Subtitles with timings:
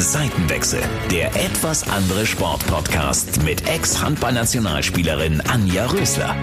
[0.00, 0.80] Seitenwechsel,
[1.10, 6.34] der etwas andere Sportpodcast mit Ex-Handballnationalspielerin Anja Rösler.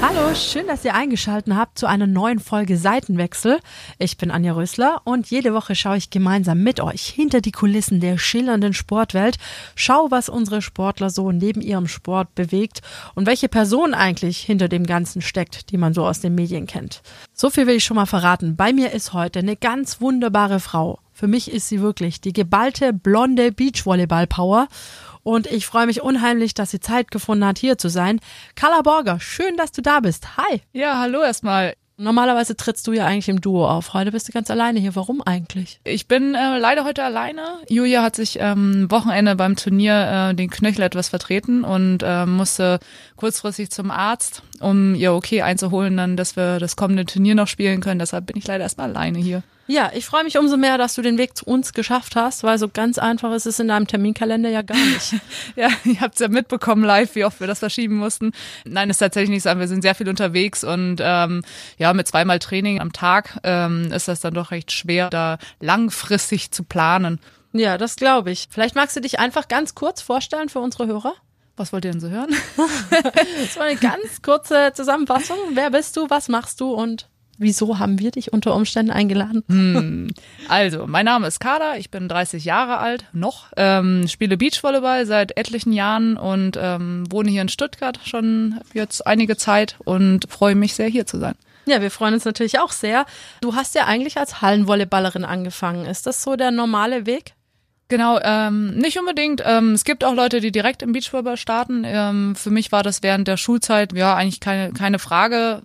[0.00, 3.58] Hallo, schön, dass ihr eingeschaltet habt zu einer neuen Folge Seitenwechsel.
[3.98, 8.00] Ich bin Anja Rösler und jede Woche schaue ich gemeinsam mit euch hinter die Kulissen
[8.00, 9.38] der schillernden Sportwelt,
[9.74, 12.82] schau, was unsere Sportler so neben ihrem Sport bewegt
[13.14, 17.02] und welche Person eigentlich hinter dem Ganzen steckt, die man so aus den Medien kennt.
[17.34, 18.54] So viel will ich schon mal verraten.
[18.54, 21.01] Bei mir ist heute eine ganz wunderbare Frau.
[21.22, 24.66] Für mich ist sie wirklich die geballte blonde Beachvolleyball-Power
[25.22, 28.18] und ich freue mich unheimlich, dass sie Zeit gefunden hat, hier zu sein.
[28.56, 30.36] Carla Borger, schön, dass du da bist.
[30.36, 30.62] Hi.
[30.72, 31.74] Ja, hallo erstmal.
[31.96, 33.94] Normalerweise trittst du ja eigentlich im Duo auf.
[33.94, 34.96] Heute bist du ganz alleine hier.
[34.96, 35.78] Warum eigentlich?
[35.84, 37.42] Ich bin äh, leider heute alleine.
[37.68, 42.80] Julia hat sich ähm, Wochenende beim Turnier äh, den Knöchel etwas vertreten und äh, musste
[43.14, 47.80] kurzfristig zum Arzt, um ihr okay einzuholen, dann, dass wir das kommende Turnier noch spielen
[47.80, 47.98] können.
[47.98, 49.42] Deshalb bin ich leider erstmal alleine hier.
[49.68, 52.58] Ja, ich freue mich umso mehr, dass du den Weg zu uns geschafft hast, weil
[52.58, 55.14] so ganz einfach ist es in deinem Terminkalender ja gar nicht.
[55.56, 58.32] ja, ihr habt es ja mitbekommen live, wie oft wir das verschieben mussten.
[58.64, 59.58] Nein, ist tatsächlich nicht so.
[59.58, 61.42] Wir sind sehr viel unterwegs und ähm,
[61.78, 66.50] ja, mit zweimal Training am Tag ähm, ist das dann doch recht schwer, da langfristig
[66.50, 67.20] zu planen.
[67.52, 68.48] Ja, das glaube ich.
[68.50, 71.14] Vielleicht magst du dich einfach ganz kurz vorstellen für unsere Hörer?
[71.62, 72.34] Was wollt ihr denn so hören?
[73.40, 75.36] das war eine ganz kurze Zusammenfassung.
[75.52, 76.10] Wer bist du?
[76.10, 76.72] Was machst du?
[76.72, 79.44] Und Wieso haben wir dich unter Umständen eingeladen?
[79.48, 80.08] Hm.
[80.48, 85.36] Also, mein Name ist Kada, ich bin 30 Jahre alt, noch, ähm, spiele Beachvolleyball seit
[85.36, 90.74] etlichen Jahren und ähm, wohne hier in Stuttgart schon jetzt einige Zeit und freue mich
[90.74, 91.36] sehr, hier zu sein.
[91.66, 93.06] Ja, wir freuen uns natürlich auch sehr.
[93.40, 95.86] Du hast ja eigentlich als Hallenvolleyballerin angefangen.
[95.86, 97.34] Ist das so der normale Weg?
[97.92, 99.42] Genau, ähm, nicht unbedingt.
[99.44, 101.82] Ähm, es gibt auch Leute, die direkt im Beachvolleyball starten.
[101.84, 105.60] Ähm, für mich war das während der Schulzeit ja eigentlich keine, keine Frage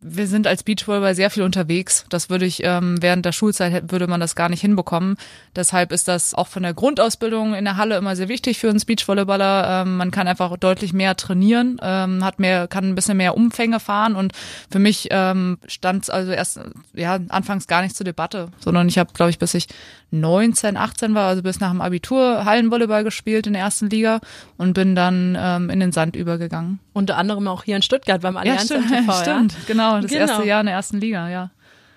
[0.00, 2.04] wir sind als Beachvolleyball sehr viel unterwegs.
[2.08, 5.16] Das würde ich ähm, während der Schulzeit würde man das gar nicht hinbekommen.
[5.54, 8.84] Deshalb ist das auch von der Grundausbildung in der Halle immer sehr wichtig für uns
[8.84, 9.82] Beachvolleyballer.
[9.82, 13.80] Ähm, man kann einfach deutlich mehr trainieren, ähm, hat mehr, kann ein bisschen mehr Umfänge
[13.80, 14.32] fahren und
[14.70, 16.60] für mich ähm, stand es also erst
[16.94, 19.66] ja anfangs gar nicht zur Debatte, sondern ich habe, glaube ich, bis ich
[20.10, 24.20] 19, 18 war, also bis nach dem Abitur Hallenvolleyball gespielt in der ersten Liga
[24.56, 26.80] und bin dann ähm, in den Sand übergegangen.
[26.96, 29.58] Unter anderem auch hier in Stuttgart beim Allianz ja, stimmt, MTV, stimmt, ja?
[29.66, 30.20] genau, das genau.
[30.22, 31.50] erste Jahr in der ersten Liga, ja.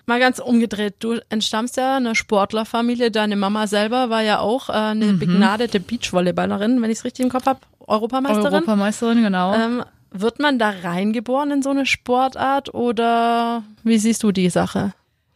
[0.08, 4.74] Mal ganz umgedreht, du entstammst ja einer Sportlerfamilie, deine Mama selber war ja auch äh,
[4.74, 5.20] eine mhm.
[5.20, 8.54] begnadete Beachvolleyballerin, wenn ich es richtig im Kopf habe, Europameisterin.
[8.56, 9.54] Europameisterin, genau.
[9.54, 14.92] Ähm, wird man da reingeboren in so eine Sportart oder wie siehst du die Sache?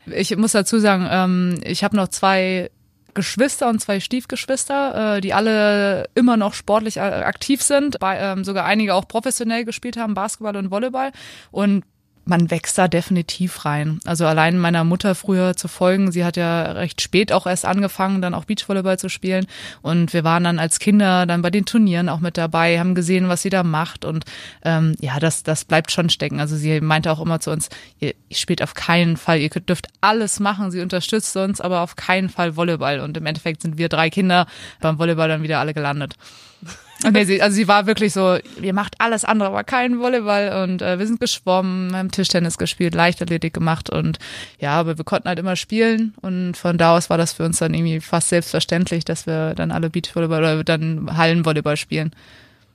[0.08, 2.70] Ich muss dazu sagen, ähm, ich habe noch zwei
[3.14, 8.66] Geschwister und zwei Stiefgeschwister, äh, die alle immer noch sportlich aktiv sind, bei, ähm, sogar
[8.66, 11.12] einige auch professionell gespielt haben, Basketball und Volleyball.
[11.52, 11.84] Und
[12.26, 14.00] man wächst da definitiv rein.
[14.06, 18.22] Also allein meiner Mutter früher zu folgen, sie hat ja recht spät auch erst angefangen,
[18.22, 19.46] dann auch Beachvolleyball zu spielen.
[19.82, 23.28] Und wir waren dann als Kinder dann bei den Turnieren auch mit dabei, haben gesehen,
[23.28, 24.06] was sie da macht.
[24.06, 24.26] Und
[24.64, 26.40] ähm, ja, das, das bleibt schon stecken.
[26.40, 27.70] Also sie meinte auch immer zu uns,
[28.00, 31.96] ihr, ihr spielt auf keinen Fall, ihr dürft alles machen, sie unterstützt uns, aber auf
[31.96, 33.02] keinen Fall Volleyball.
[33.02, 34.48] Und im Endeffekt sind wir drei Kinder
[34.80, 36.16] beim Volleyball dann wieder alle gelandet.
[37.12, 40.82] Nee, sie, also sie war wirklich so, ihr macht alles andere, aber keinen Volleyball und
[40.82, 44.20] äh, wir sind geschwommen, haben Tischtennis gespielt, Leichtathletik gemacht und
[44.60, 47.60] ja, aber wir konnten halt immer spielen und von da aus war das für uns
[47.60, 52.14] dann irgendwie fast selbstverständlich, dass wir dann alle Beachvolleyball oder dann Hallenvolleyball spielen.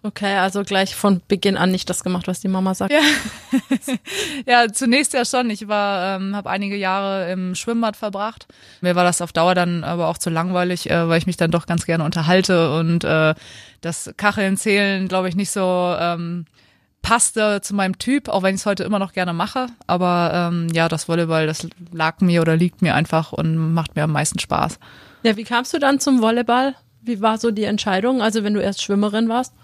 [0.01, 2.93] Okay, also gleich von Beginn an nicht das gemacht, was die Mama sagt.
[2.93, 3.01] Ja,
[4.47, 5.51] ja zunächst ja schon.
[5.51, 8.47] Ich war, ähm, habe einige Jahre im Schwimmbad verbracht.
[8.81, 11.51] Mir war das auf Dauer dann aber auch zu langweilig, äh, weil ich mich dann
[11.51, 13.35] doch ganz gerne unterhalte und äh,
[13.81, 16.47] das Kacheln zählen, glaube ich, nicht so ähm,
[17.03, 19.69] passte zu meinem Typ, auch wenn ich es heute immer noch gerne mache.
[19.87, 24.05] Aber ähm, ja, das Volleyball, das lag mir oder liegt mir einfach und macht mir
[24.05, 24.79] am meisten Spaß.
[25.23, 26.75] Ja, wie kamst du dann zum Volleyball?
[27.03, 28.21] Wie war so die Entscheidung?
[28.21, 29.55] Also wenn du erst Schwimmerin warst?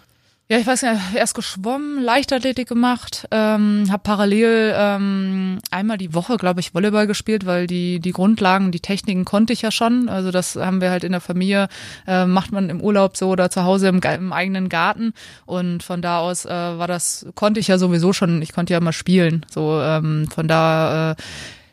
[0.47, 6.37] Ja, ich weiß nicht, erst geschwommen, Leichtathletik gemacht, ähm, habe parallel ähm, einmal die Woche,
[6.37, 10.11] glaube ich, Volleyball gespielt, weil die die Grundlagen, die Techniken konnte ich ja schon.
[10.11, 11.69] Also das haben wir halt in der Familie,
[12.07, 15.15] äh, macht man im Urlaub so oder zu Hause im, im eigenen Garten.
[15.47, 18.81] Und von da aus äh, war das, konnte ich ja sowieso schon, ich konnte ja
[18.81, 19.47] mal spielen.
[19.51, 21.17] So ähm, von da, äh,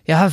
[0.05, 0.31] ja,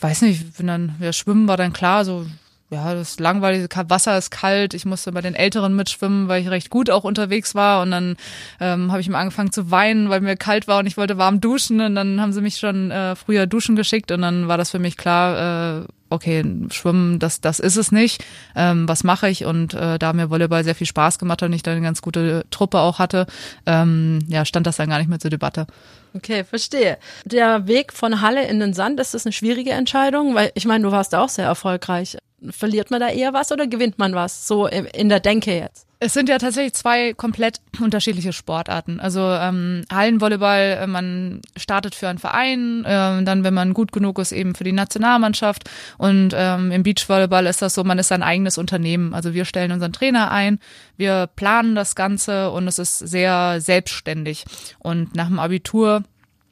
[0.00, 2.26] weiß nicht, wenn dann, ja, Schwimmen war dann klar, so
[2.70, 4.74] ja, das langweilige Wasser ist kalt.
[4.74, 7.82] Ich musste bei den Älteren mitschwimmen, weil ich recht gut auch unterwegs war.
[7.82, 8.16] Und dann
[8.60, 11.40] ähm, habe ich mal angefangen zu weinen, weil mir kalt war und ich wollte warm
[11.40, 11.80] duschen.
[11.80, 14.12] Und dann haben sie mich schon äh, früher duschen geschickt.
[14.12, 18.24] Und dann war das für mich klar, äh, okay, Schwimmen, das, das ist es nicht.
[18.54, 19.44] Ähm, was mache ich?
[19.44, 22.02] Und äh, da mir Volleyball sehr viel Spaß gemacht hat und ich dann eine ganz
[22.02, 23.26] gute Truppe auch hatte,
[23.66, 25.66] ähm, ja, stand das dann gar nicht mehr zur Debatte.
[26.14, 26.98] Okay, verstehe.
[27.24, 30.34] Der Weg von Halle in den Sand, ist das eine schwierige Entscheidung?
[30.34, 32.16] Weil ich meine, du warst auch sehr erfolgreich.
[32.50, 34.46] Verliert man da eher was oder gewinnt man was?
[34.46, 35.86] So in der Denke jetzt.
[36.02, 39.00] Es sind ja tatsächlich zwei komplett unterschiedliche Sportarten.
[39.00, 44.18] Also ähm, Hallenvolleyball, äh, man startet für einen Verein, äh, dann, wenn man gut genug
[44.18, 45.68] ist, eben für die Nationalmannschaft.
[45.98, 49.12] Und ähm, im Beachvolleyball ist das so, man ist sein eigenes Unternehmen.
[49.12, 50.58] Also wir stellen unseren Trainer ein,
[50.96, 54.46] wir planen das Ganze und es ist sehr selbstständig.
[54.78, 56.04] Und nach dem Abitur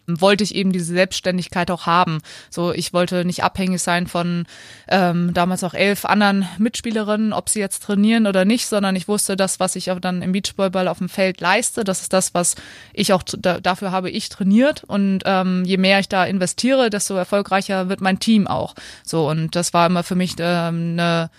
[0.08, 2.20] wollte ich eben diese Selbstständigkeit auch haben.
[2.50, 4.46] So, ich wollte nicht abhängig sein von
[4.88, 9.36] ähm, damals auch elf anderen Mitspielerinnen, ob sie jetzt trainieren oder nicht, sondern ich wusste,
[9.36, 12.54] das, was ich auch dann im Beachvolleyball auf dem Feld leiste, das ist das, was
[12.92, 17.14] ich auch da, dafür habe ich trainiert und ähm, je mehr ich da investiere, desto
[17.14, 18.74] erfolgreicher wird mein Team auch.
[19.04, 21.30] So und das war immer für mich ähm, eine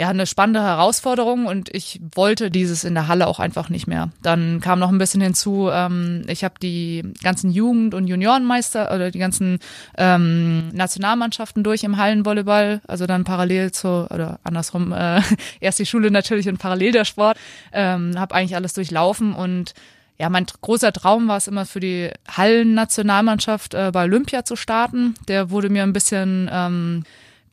[0.00, 4.10] ja, eine spannende Herausforderung und ich wollte dieses in der Halle auch einfach nicht mehr.
[4.22, 9.10] Dann kam noch ein bisschen hinzu, ähm, ich habe die ganzen Jugend- und Juniorenmeister oder
[9.10, 9.58] die ganzen
[9.96, 15.20] ähm, Nationalmannschaften durch im Hallenvolleyball, also dann parallel zu, oder andersrum, äh,
[15.60, 17.36] erst die Schule natürlich und parallel der Sport,
[17.72, 19.74] ähm, habe eigentlich alles durchlaufen und
[20.16, 25.14] ja, mein großer Traum war es immer für die Hallen-Nationalmannschaft äh, bei Olympia zu starten.
[25.28, 27.04] Der wurde mir ein bisschen ähm,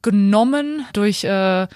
[0.01, 1.67] genommen durch äh,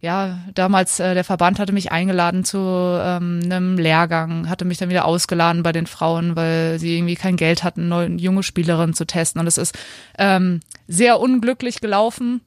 [0.00, 4.90] ja, damals äh, der Verband hatte mich eingeladen zu ähm, einem Lehrgang, hatte mich dann
[4.90, 9.06] wieder ausgeladen bei den Frauen, weil sie irgendwie kein Geld hatten, neue junge Spielerinnen zu
[9.06, 9.40] testen.
[9.40, 9.76] Und es ist
[10.18, 12.40] ähm, sehr unglücklich gelaufen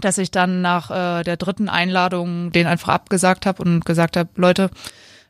[0.00, 4.28] dass ich dann nach äh, der dritten Einladung den einfach abgesagt habe und gesagt habe,
[4.36, 4.70] Leute,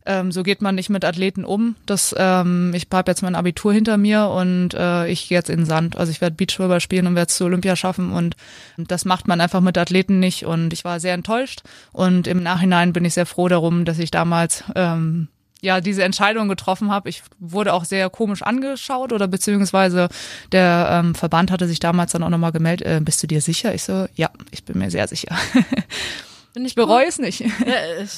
[0.07, 1.77] ähm, so geht man nicht mit Athleten um.
[1.85, 5.61] Das, ähm, ich habe jetzt mein Abitur hinter mir und äh, ich gehe jetzt in
[5.61, 5.97] den Sand.
[5.97, 8.37] Also ich werde Beachvolleyball spielen und werde es zu Olympia schaffen und
[8.79, 10.47] das macht man einfach mit Athleten nicht.
[10.47, 11.63] Und ich war sehr enttäuscht
[11.93, 15.29] und im Nachhinein bin ich sehr froh darum, dass ich damals ähm,
[15.61, 17.09] ja diese Entscheidung getroffen habe.
[17.09, 20.09] Ich wurde auch sehr komisch angeschaut oder beziehungsweise
[20.53, 23.75] der ähm, Verband hatte sich damals dann auch nochmal gemeldet, äh, bist du dir sicher?
[23.75, 25.37] Ich so, ja, ich bin mir sehr sicher.
[26.65, 27.41] ich bereue es nicht.
[27.41, 27.47] Ja,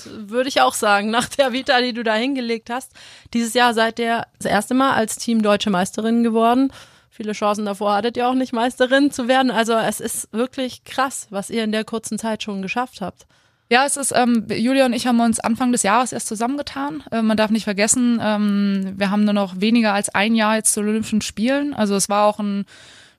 [0.06, 2.92] würde ich auch sagen, nach der Vita, die du da hingelegt hast.
[3.34, 6.72] Dieses Jahr seid ihr das erste Mal als Team deutsche Meisterin geworden.
[7.10, 9.50] Viele Chancen davor hattet ihr auch nicht Meisterin zu werden.
[9.50, 13.26] Also es ist wirklich krass, was ihr in der kurzen Zeit schon geschafft habt.
[13.70, 17.02] Ja, es ist, ähm, Julia und ich haben uns Anfang des Jahres erst zusammengetan.
[17.10, 20.72] Äh, man darf nicht vergessen, ähm, wir haben nur noch weniger als ein Jahr jetzt
[20.72, 21.74] zu Olympischen Spielen.
[21.74, 22.64] Also es war auch ein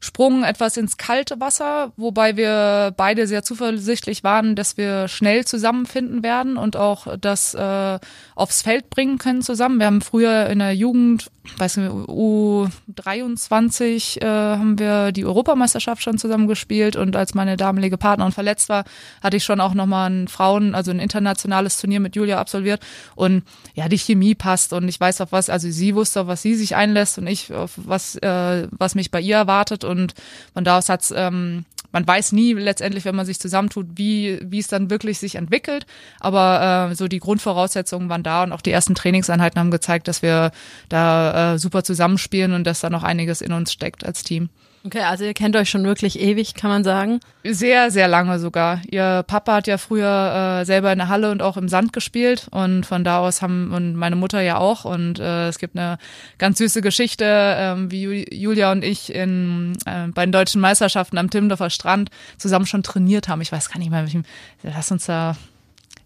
[0.01, 6.23] Sprung etwas ins kalte Wasser, wobei wir beide sehr zuversichtlich waren, dass wir schnell zusammenfinden
[6.23, 7.99] werden und auch das äh,
[8.33, 9.77] aufs Feld bringen können zusammen.
[9.77, 16.17] Wir haben früher in der Jugend, weiß nicht, U23 äh, haben wir die Europameisterschaft schon
[16.17, 18.85] zusammen gespielt und als meine damalige Partnerin verletzt war,
[19.21, 22.81] hatte ich schon auch nochmal ein Frauen, also ein internationales Turnier mit Julia absolviert
[23.15, 23.43] und
[23.73, 26.55] ja, die Chemie passt und ich weiß auf was, also sie wusste, auf was sie
[26.55, 30.13] sich einlässt und ich auf was, äh, was mich bei ihr erwartet und
[30.53, 34.59] von da aus hat's, ähm, man weiß nie letztendlich, wenn man sich zusammentut, wie, wie
[34.59, 35.85] es dann wirklich sich entwickelt.
[36.19, 40.21] Aber äh, so die Grundvoraussetzungen waren da und auch die ersten Trainingseinheiten haben gezeigt, dass
[40.21, 40.51] wir
[40.87, 44.49] da äh, super zusammenspielen und dass da noch einiges in uns steckt als Team.
[44.85, 47.19] Okay, also ihr kennt euch schon wirklich ewig, kann man sagen.
[47.43, 48.81] Sehr, sehr lange sogar.
[48.89, 52.47] Ihr Papa hat ja früher äh, selber in der Halle und auch im Sand gespielt
[52.51, 55.97] und von da aus haben und meine Mutter ja auch und äh, es gibt eine
[56.37, 61.29] ganz süße Geschichte, äh, wie Julia und ich in äh, bei den deutschen Meisterschaften am
[61.29, 63.41] Timmendorfer Strand zusammen schon trainiert haben.
[63.41, 64.23] Ich weiß gar nicht mehr, welchem,
[64.63, 65.35] lass uns da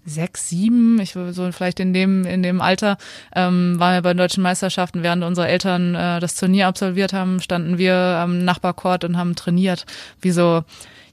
[0.06, 2.98] sechs, sieben, ich so vielleicht in dem in dem Alter
[3.36, 7.40] ähm, waren wir bei den deutschen Meisterschaften, während unsere Eltern äh, das Turnier absolviert haben,
[7.40, 9.86] standen wir am Nachbarcourt und haben trainiert,
[10.22, 10.64] wie so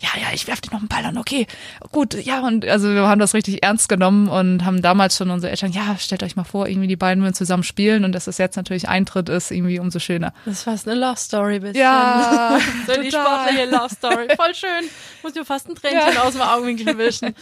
[0.00, 1.46] ja, ja, ich werf dir noch einen Ball an, okay,
[1.92, 5.50] gut, ja, und also wir haben das richtig ernst genommen und haben damals schon unsere
[5.50, 8.38] Eltern, ja, stellt euch mal vor, irgendwie die beiden würden zusammen spielen und dass es
[8.38, 10.32] jetzt natürlich Eintritt ist, irgendwie umso schöner.
[10.46, 11.82] Das ist fast eine Love Story bisschen.
[11.82, 14.28] Ja, so die sportliche Love Story.
[14.36, 14.88] Voll schön.
[15.22, 16.22] Muss mir fast ein Tränchen ja.
[16.22, 17.34] aus dem Augenwinkel wischen.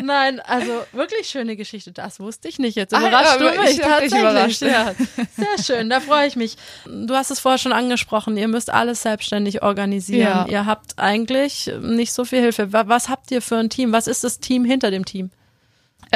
[0.00, 1.90] Nein, also wirklich schöne Geschichte.
[1.92, 2.76] Das wusste ich nicht.
[2.76, 4.60] Jetzt überrascht ah, du mich tatsächlich.
[4.60, 4.92] Ja,
[5.36, 6.56] sehr schön, da freue ich mich.
[6.86, 10.46] Du hast es vorher schon angesprochen, ihr müsst alles selbstständig organisieren.
[10.46, 10.46] Ja.
[10.46, 12.70] Ihr habt eigentlich nicht nicht so viel Hilfe.
[12.74, 13.92] Was habt ihr für ein Team?
[13.92, 15.30] Was ist das Team hinter dem Team?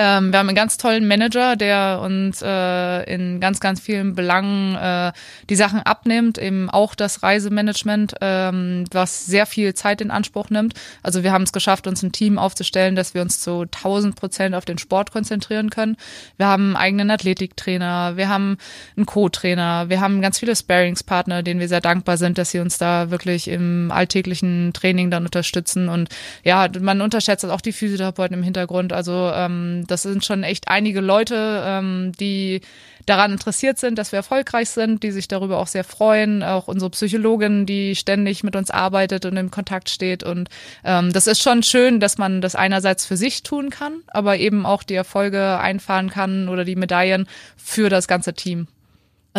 [0.00, 4.76] Ähm, wir haben einen ganz tollen Manager, der uns äh, in ganz, ganz vielen Belangen
[4.76, 5.10] äh,
[5.50, 10.74] die Sachen abnimmt, eben auch das Reisemanagement, ähm, was sehr viel Zeit in Anspruch nimmt.
[11.02, 14.54] Also wir haben es geschafft, uns ein Team aufzustellen, dass wir uns zu 1000 Prozent
[14.54, 15.96] auf den Sport konzentrieren können.
[16.36, 18.56] Wir haben einen eigenen Athletiktrainer, wir haben
[18.96, 22.78] einen Co-Trainer, wir haben ganz viele Sparingspartner, denen wir sehr dankbar sind, dass sie uns
[22.78, 25.88] da wirklich im alltäglichen Training dann unterstützen.
[25.88, 26.08] Und
[26.44, 28.92] ja, man unterschätzt auch die Physiotherapeuten im Hintergrund.
[28.92, 32.60] Also ähm, das sind schon echt einige Leute, ähm, die
[33.06, 36.42] daran interessiert sind, dass wir erfolgreich sind, die sich darüber auch sehr freuen.
[36.42, 40.22] Auch unsere Psychologin, die ständig mit uns arbeitet und im Kontakt steht.
[40.22, 40.48] Und
[40.84, 44.66] ähm, das ist schon schön, dass man das einerseits für sich tun kann, aber eben
[44.66, 47.26] auch die Erfolge einfahren kann oder die Medaillen
[47.56, 48.68] für das ganze Team.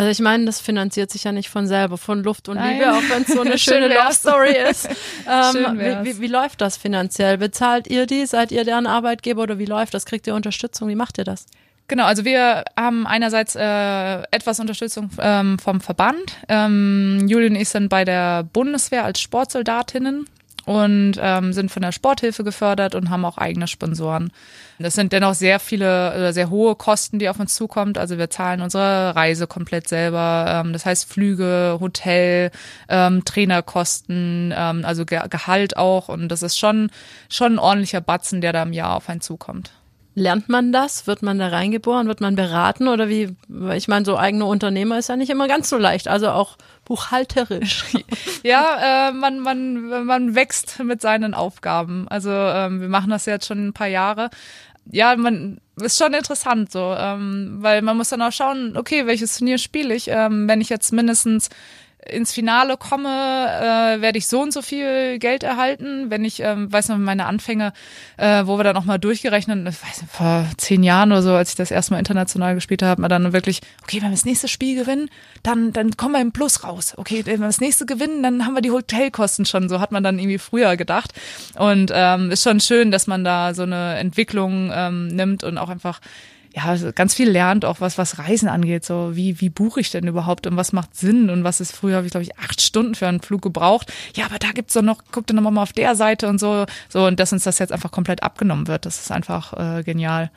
[0.00, 2.78] Also ich meine, das finanziert sich ja nicht von selber, von Luft und Nein.
[2.78, 4.14] Liebe, auch wenn es so eine schöne Schön Love.
[4.14, 4.88] Story ist.
[5.28, 7.36] Ähm, wie, wie, wie läuft das finanziell?
[7.36, 8.24] Bezahlt ihr die?
[8.24, 10.06] Seid ihr deren Arbeitgeber oder wie läuft das?
[10.06, 10.88] Kriegt ihr Unterstützung?
[10.88, 11.44] Wie macht ihr das?
[11.86, 16.38] Genau, also wir haben einerseits äh, etwas Unterstützung ähm, vom Verband.
[16.48, 20.26] Ähm, Julian ich sind bei der Bundeswehr als Sportsoldatinnen
[20.70, 24.30] und ähm, sind von der Sporthilfe gefördert und haben auch eigene Sponsoren.
[24.78, 27.98] Das sind dennoch sehr viele, äh, sehr hohe Kosten, die auf uns zukommt.
[27.98, 30.44] Also wir zahlen unsere Reise komplett selber.
[30.48, 32.52] Ähm, das heißt Flüge, Hotel,
[32.88, 36.08] ähm, Trainerkosten, ähm, also Ge Gehalt auch.
[36.08, 36.90] Und das ist schon
[37.28, 39.72] schon ein ordentlicher Batzen, der da im Jahr auf einen zukommt.
[40.14, 41.08] Lernt man das?
[41.08, 42.06] Wird man da reingeboren?
[42.06, 42.86] Wird man beraten?
[42.86, 43.34] Oder wie?
[43.74, 46.06] Ich meine, so eigene Unternehmer ist ja nicht immer ganz so leicht.
[46.06, 46.58] Also auch
[46.90, 47.84] buchhalterisch.
[48.42, 52.08] Ja, äh, man, man, man wächst mit seinen Aufgaben.
[52.08, 54.30] Also ähm, wir machen das jetzt schon ein paar Jahre.
[54.90, 59.36] Ja, man ist schon interessant so, ähm, weil man muss dann auch schauen, okay, welches
[59.36, 60.08] Turnier spiele ich?
[60.08, 61.50] Ähm, wenn ich jetzt mindestens
[62.08, 66.10] ins Finale komme, äh, werde ich so und so viel Geld erhalten.
[66.10, 67.72] Wenn ich, ähm, weiß noch, meine Anfänge,
[68.16, 71.50] äh, wo wir dann auch mal durchgerechnet, weiß nicht, vor zehn Jahren oder so, als
[71.50, 74.48] ich das erste Mal international gespielt habe, man dann wirklich, okay, wenn wir das nächste
[74.48, 75.10] Spiel gewinnen,
[75.42, 76.94] dann, dann kommen wir im Plus raus.
[76.96, 79.68] Okay, wenn wir das nächste gewinnen, dann haben wir die Hotelkosten schon.
[79.68, 81.12] So hat man dann irgendwie früher gedacht.
[81.56, 85.68] Und ähm, ist schon schön, dass man da so eine Entwicklung ähm, nimmt und auch
[85.68, 86.00] einfach
[86.54, 88.84] ja, ganz viel lernt, auch was, was Reisen angeht.
[88.84, 91.96] So, wie, wie buche ich denn überhaupt und was macht Sinn und was ist früher,
[91.96, 93.92] habe ich, glaube ich, acht Stunden für einen Flug gebraucht.
[94.16, 96.66] Ja, aber da gibt's doch noch, guck dir nochmal mal auf der Seite und so.
[96.88, 100.30] So, und dass uns das jetzt einfach komplett abgenommen wird, das ist einfach äh, genial.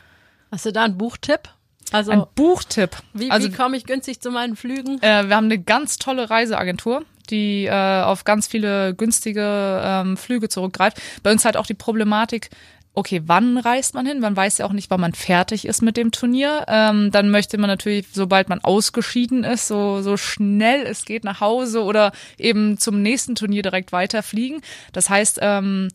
[0.51, 1.49] Hast du da einen Buchtipp?
[1.91, 2.97] Also Ein Buchtipp.
[3.13, 5.01] wie, also, wie komme ich günstig zu meinen Flügen?
[5.01, 10.49] äh, wir haben eine ganz tolle Reiseagentur, die äh, auf ganz viele günstige ähm, Flüge
[10.49, 11.01] zurückgreift.
[11.23, 12.49] Bei uns halt auch die Problematik,
[12.93, 14.19] okay, wann reist man hin?
[14.19, 16.65] Man weiß ja auch nicht, wann man fertig ist mit dem Turnier.
[16.67, 21.41] Ähm, dann möchte man natürlich, sobald man ausgeschieden ist, so, so schnell es geht nach
[21.41, 24.61] Hause oder eben zum nächsten Turnier direkt weiterfliegen.
[24.91, 25.89] Das heißt, ähm,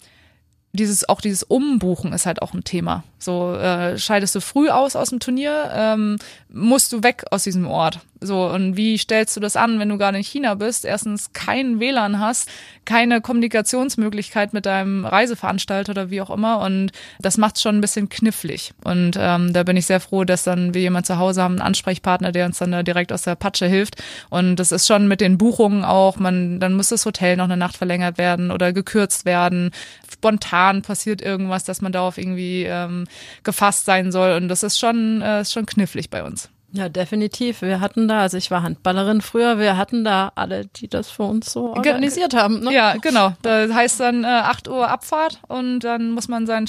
[0.72, 3.04] dieses auch dieses Umbuchen ist halt auch ein Thema.
[3.18, 6.16] So äh, scheidest du früh aus aus dem Turnier, ähm,
[6.48, 8.00] musst du weg aus diesem Ort.
[8.20, 10.84] So und wie stellst du das an, wenn du gerade in China bist?
[10.84, 12.48] Erstens kein WLAN hast,
[12.84, 18.08] keine Kommunikationsmöglichkeit mit deinem Reiseveranstalter oder wie auch immer und das macht schon ein bisschen
[18.08, 18.72] knifflig.
[18.82, 21.62] Und ähm, da bin ich sehr froh, dass dann wir jemand zu Hause haben, einen
[21.62, 24.02] Ansprechpartner, der uns dann da direkt aus der Patsche hilft.
[24.30, 26.16] Und das ist schon mit den Buchungen auch.
[26.16, 29.70] Man dann muss das Hotel noch eine Nacht verlängert werden oder gekürzt werden.
[30.12, 33.04] Spontan passiert irgendwas, dass man darauf irgendwie ähm,
[33.42, 34.32] gefasst sein soll.
[34.32, 36.50] Und das ist schon, äh, ist schon knifflig bei uns.
[36.70, 37.62] Ja, definitiv.
[37.62, 41.22] Wir hatten da, also ich war Handballerin früher, wir hatten da alle, die das für
[41.22, 42.60] uns so organisiert haben.
[42.60, 42.74] Ne?
[42.74, 43.32] Ja, genau.
[43.40, 46.66] Da heißt dann äh, 8 Uhr Abfahrt und dann muss man sein,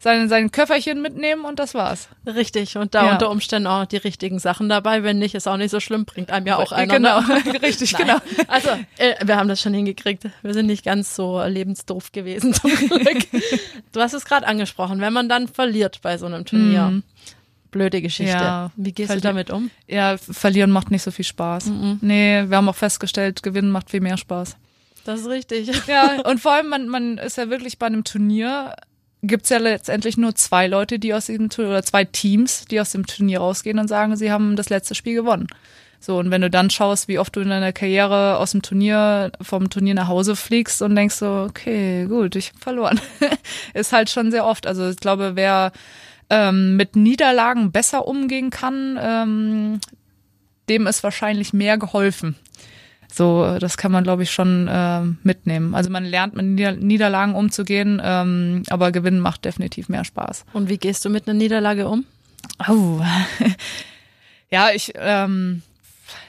[0.00, 2.08] sein, sein Köfferchen mitnehmen und das war's.
[2.26, 2.76] Richtig.
[2.76, 3.12] Und da Ja.
[3.12, 5.04] unter Umständen auch die richtigen Sachen dabei.
[5.04, 6.94] Wenn nicht, ist auch nicht so schlimm, bringt einem ja auch einer.
[6.94, 7.42] Genau, Ne?
[7.62, 8.02] richtig, Nein.
[8.08, 8.44] genau.
[8.48, 10.24] Also, äh, wir haben das schon hingekriegt.
[10.42, 13.18] Wir sind nicht ganz so lebensdoof gewesen, zum Glück.
[13.92, 17.02] du hast es gerade angesprochen, wenn man dann verliert bei so einem Turnier.
[17.70, 18.32] Blöde Geschichte.
[18.32, 18.70] Ja.
[18.76, 19.70] Wie gehst du damit um?
[19.86, 21.70] Ja, verlieren macht nicht so viel Spaß.
[22.00, 24.56] Nee, wir haben auch festgestellt, gewinnen macht viel mehr Spaß.
[25.04, 25.70] Das ist richtig.
[25.86, 28.74] Ja, und vor allem, man, man ist ja wirklich bei einem Turnier,
[29.22, 32.90] gibt's ja letztendlich nur zwei Leute, die aus diesem Turnier, oder zwei Teams, die aus
[32.90, 35.46] dem Turnier rausgehen und sagen, sie haben das letzte Spiel gewonnen.
[36.00, 39.32] So, und wenn du dann schaust, wie oft du in deiner Karriere aus dem Turnier,
[39.40, 43.00] vom Turnier nach Hause fliegst und denkst so, okay, gut, ich hab verloren.
[43.74, 44.66] ist halt schon sehr oft.
[44.66, 45.72] Also ich glaube, wer
[46.30, 49.80] ähm, mit Niederlagen besser umgehen kann, ähm,
[50.68, 52.36] dem ist wahrscheinlich mehr geholfen.
[53.12, 55.74] So, das kann man, glaube ich, schon ähm, mitnehmen.
[55.74, 60.44] Also man lernt mit Nieder Niederlagen umzugehen, ähm, aber Gewinnen macht definitiv mehr Spaß.
[60.52, 62.04] Und wie gehst du mit einer Niederlage um?
[62.68, 63.00] Oh.
[64.50, 65.62] ja, ich, ähm,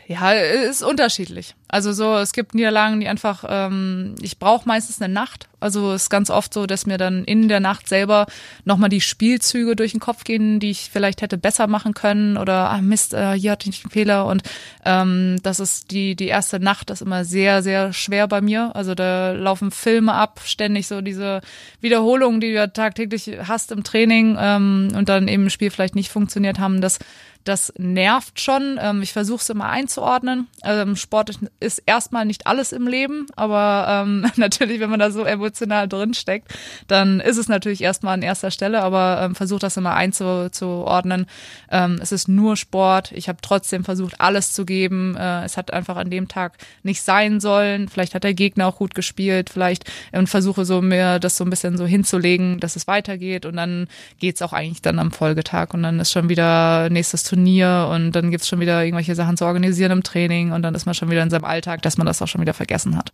[0.09, 1.53] ja, ist unterschiedlich.
[1.67, 5.47] Also so, es gibt Niederlagen, die einfach, ähm, ich brauche meistens eine Nacht.
[5.59, 8.25] Also es ist ganz oft so, dass mir dann in der Nacht selber
[8.65, 12.71] nochmal die Spielzüge durch den Kopf gehen, die ich vielleicht hätte besser machen können oder
[12.71, 14.41] ah Mist, äh, hier hatte ich einen Fehler und
[14.83, 18.75] ähm, das ist die die erste Nacht, das ist immer sehr sehr schwer bei mir.
[18.75, 21.41] Also da laufen Filme ab, ständig so diese
[21.81, 25.93] Wiederholungen, die du ja tagtäglich hast im Training ähm, und dann eben im Spiel vielleicht
[25.93, 26.81] nicht funktioniert haben.
[26.81, 26.97] Das
[27.43, 28.79] das nervt schon.
[28.81, 30.47] Ähm, ich versuche es immer einzuordnen.
[30.63, 35.23] Ähm, Sport ist erstmal nicht alles im Leben, aber ähm, natürlich, wenn man da so
[35.23, 36.53] emotional drinsteckt,
[36.87, 41.25] dann ist es natürlich erstmal an erster Stelle, aber ähm, versucht das immer einzuordnen.
[41.71, 43.11] Ähm, es ist nur Sport.
[43.13, 45.15] Ich habe trotzdem versucht, alles zu geben.
[45.17, 47.89] Äh, es hat einfach an dem Tag nicht sein sollen.
[47.89, 51.49] Vielleicht hat der Gegner auch gut gespielt, vielleicht und versuche so mir das so ein
[51.49, 53.87] bisschen so hinzulegen, dass es weitergeht und dann
[54.19, 58.31] geht's auch eigentlich dann am Folgetag und dann ist schon wieder nächstes Turnier und dann
[58.31, 61.23] gibt's schon wieder irgendwelche Sachen zu organisieren im Training und dann ist man schon wieder
[61.23, 63.11] in seinem Alltag, dass man das auch schon wieder vergessen hat.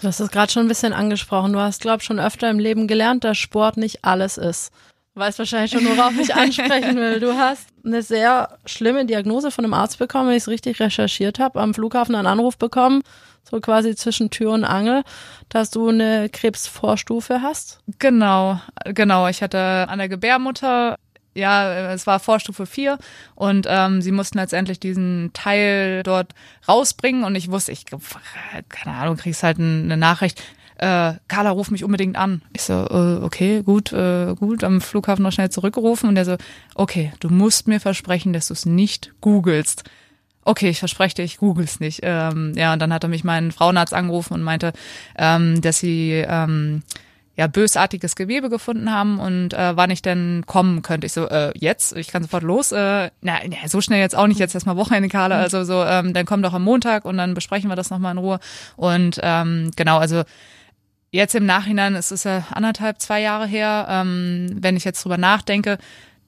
[0.00, 1.52] Du hast es gerade schon ein bisschen angesprochen.
[1.52, 4.70] Du hast, glaube ich, schon öfter im Leben gelernt, dass Sport nicht alles ist.
[5.14, 7.20] Du weißt wahrscheinlich schon, worauf ich ansprechen will.
[7.20, 11.38] Du hast eine sehr schlimme Diagnose von einem Arzt bekommen, wenn ich es richtig recherchiert
[11.38, 13.02] habe, am Flughafen einen Anruf bekommen,
[13.48, 15.02] so quasi zwischen Tür und Angel,
[15.48, 17.80] dass du eine Krebsvorstufe hast.
[17.98, 19.28] Genau, genau.
[19.28, 20.96] Ich hatte an der Gebärmutter
[21.36, 22.98] ja, es war Vorstufe 4
[23.34, 26.34] und ähm, sie mussten letztendlich diesen Teil dort
[26.68, 30.42] rausbringen und ich wusste, ich, keine Ahnung, kriegst halt eine Nachricht,
[30.78, 32.42] äh, Carla, ruf mich unbedingt an.
[32.52, 36.36] Ich so, äh, okay, gut, äh, gut, am Flughafen noch schnell zurückgerufen und der so,
[36.74, 39.84] okay, du musst mir versprechen, dass du es nicht googelst.
[40.44, 42.00] Okay, ich verspreche dir, ich google's nicht.
[42.02, 44.72] Ähm, ja, und dann hat er mich meinen Frauenarzt angerufen und meinte,
[45.16, 46.82] ähm, dass sie ähm,
[47.36, 51.06] ja bösartiges Gewebe gefunden haben und äh, wann ich denn kommen könnte.
[51.06, 52.72] Ich so, äh, jetzt, ich kann sofort los.
[52.72, 55.38] Äh, na, na, so schnell jetzt auch nicht, jetzt erstmal Wochenende, Carla.
[55.38, 58.18] Also so, ähm, dann komm doch am Montag und dann besprechen wir das nochmal in
[58.18, 58.40] Ruhe.
[58.76, 60.22] Und ähm, genau, also
[61.10, 65.18] jetzt im Nachhinein, es ist ja anderthalb, zwei Jahre her, ähm, wenn ich jetzt drüber
[65.18, 65.76] nachdenke,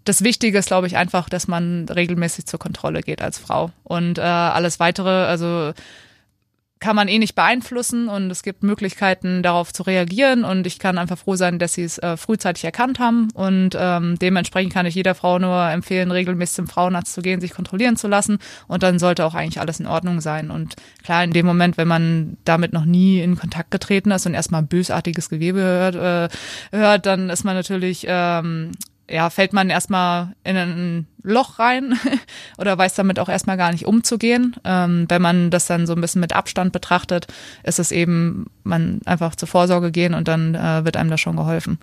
[0.05, 3.71] das Wichtige ist, glaube ich, einfach, dass man regelmäßig zur Kontrolle geht als Frau.
[3.83, 5.73] Und äh, alles weitere, also
[6.81, 10.99] kann man eh nicht beeinflussen und es gibt Möglichkeiten, darauf zu reagieren und ich kann
[10.99, 14.95] einfach froh sein, dass sie es äh, frühzeitig erkannt haben und ähm, dementsprechend kann ich
[14.95, 18.99] jeder Frau nur empfehlen, regelmäßig zum Frauenarzt zu gehen, sich kontrollieren zu lassen und dann
[18.99, 20.51] sollte auch eigentlich alles in Ordnung sein.
[20.51, 24.35] Und klar, in dem Moment, wenn man damit noch nie in Kontakt getreten ist und
[24.35, 26.29] erstmal bösartiges Gewebe hört, äh,
[26.71, 28.73] hört dann ist man natürlich ähm,
[29.11, 31.99] ja, fällt man erstmal in ein Loch rein
[32.59, 34.57] oder weiß damit auch erstmal gar nicht umzugehen.
[34.65, 37.27] Ähm, wenn man das dann so ein bisschen mit Abstand betrachtet,
[37.63, 41.37] ist es eben, man einfach zur Vorsorge gehen und dann äh, wird einem da schon
[41.37, 41.79] geholfen.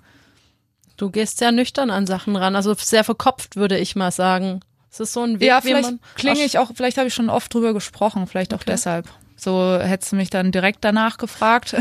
[0.96, 4.60] Du gehst sehr nüchtern an Sachen ran, also sehr verkopft, würde ich mal sagen.
[4.90, 7.52] Es ist so ein Weg, ja, vielleicht klinge ich auch, vielleicht habe ich schon oft
[7.52, 8.70] drüber gesprochen, vielleicht auch okay.
[8.72, 9.06] deshalb.
[9.36, 11.76] So hättest du mich dann direkt danach gefragt.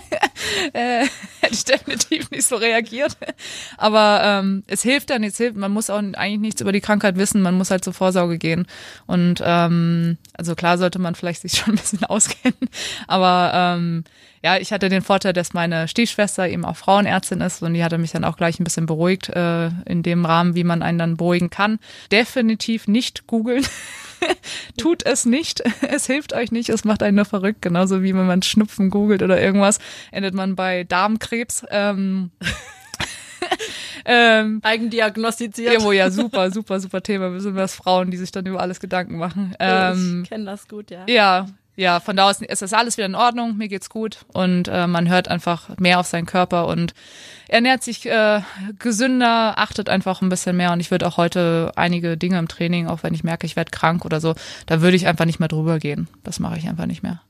[0.72, 1.06] äh,
[1.52, 3.16] hätte ich definitiv nicht so reagiert.
[3.76, 7.16] Aber ähm, es hilft dann, es hilft, man muss auch eigentlich nichts über die Krankheit
[7.16, 8.66] wissen, man muss halt zur Vorsorge gehen.
[9.06, 12.68] Und ähm, also klar sollte man vielleicht sich schon ein bisschen auskennen.
[13.08, 14.04] Aber ähm,
[14.44, 17.98] ja, ich hatte den Vorteil, dass meine Stiefschwester eben auch Frauenärztin ist und die hatte
[17.98, 21.16] mich dann auch gleich ein bisschen beruhigt, äh, in dem Rahmen, wie man einen dann
[21.16, 21.78] beruhigen kann.
[22.10, 23.64] Definitiv nicht googeln.
[24.78, 25.62] Tut es nicht.
[25.88, 26.68] Es hilft euch nicht.
[26.68, 27.62] Es macht einen nur verrückt.
[27.62, 29.78] Genauso wie wenn man Schnupfen googelt oder irgendwas,
[30.10, 31.31] endet man bei Darmkrebs.
[31.70, 32.30] Ähm,
[34.04, 35.72] ähm, Eigendiagnostiziert.
[35.72, 37.30] Irgendwo ja super, super, super Thema.
[37.30, 39.54] Besonders Frauen, die sich dann über alles Gedanken machen.
[39.58, 41.04] Ähm, ich kenne das gut, ja.
[41.08, 44.68] Ja, ja, von da aus ist das alles wieder in Ordnung, mir geht's gut und
[44.68, 46.92] äh, man hört einfach mehr auf seinen Körper und
[47.48, 48.42] ernährt sich äh,
[48.78, 52.88] gesünder, achtet einfach ein bisschen mehr und ich würde auch heute einige Dinge im Training,
[52.88, 54.34] auch wenn ich merke, ich werde krank oder so,
[54.66, 56.08] da würde ich einfach nicht mehr drüber gehen.
[56.24, 57.22] Das mache ich einfach nicht mehr.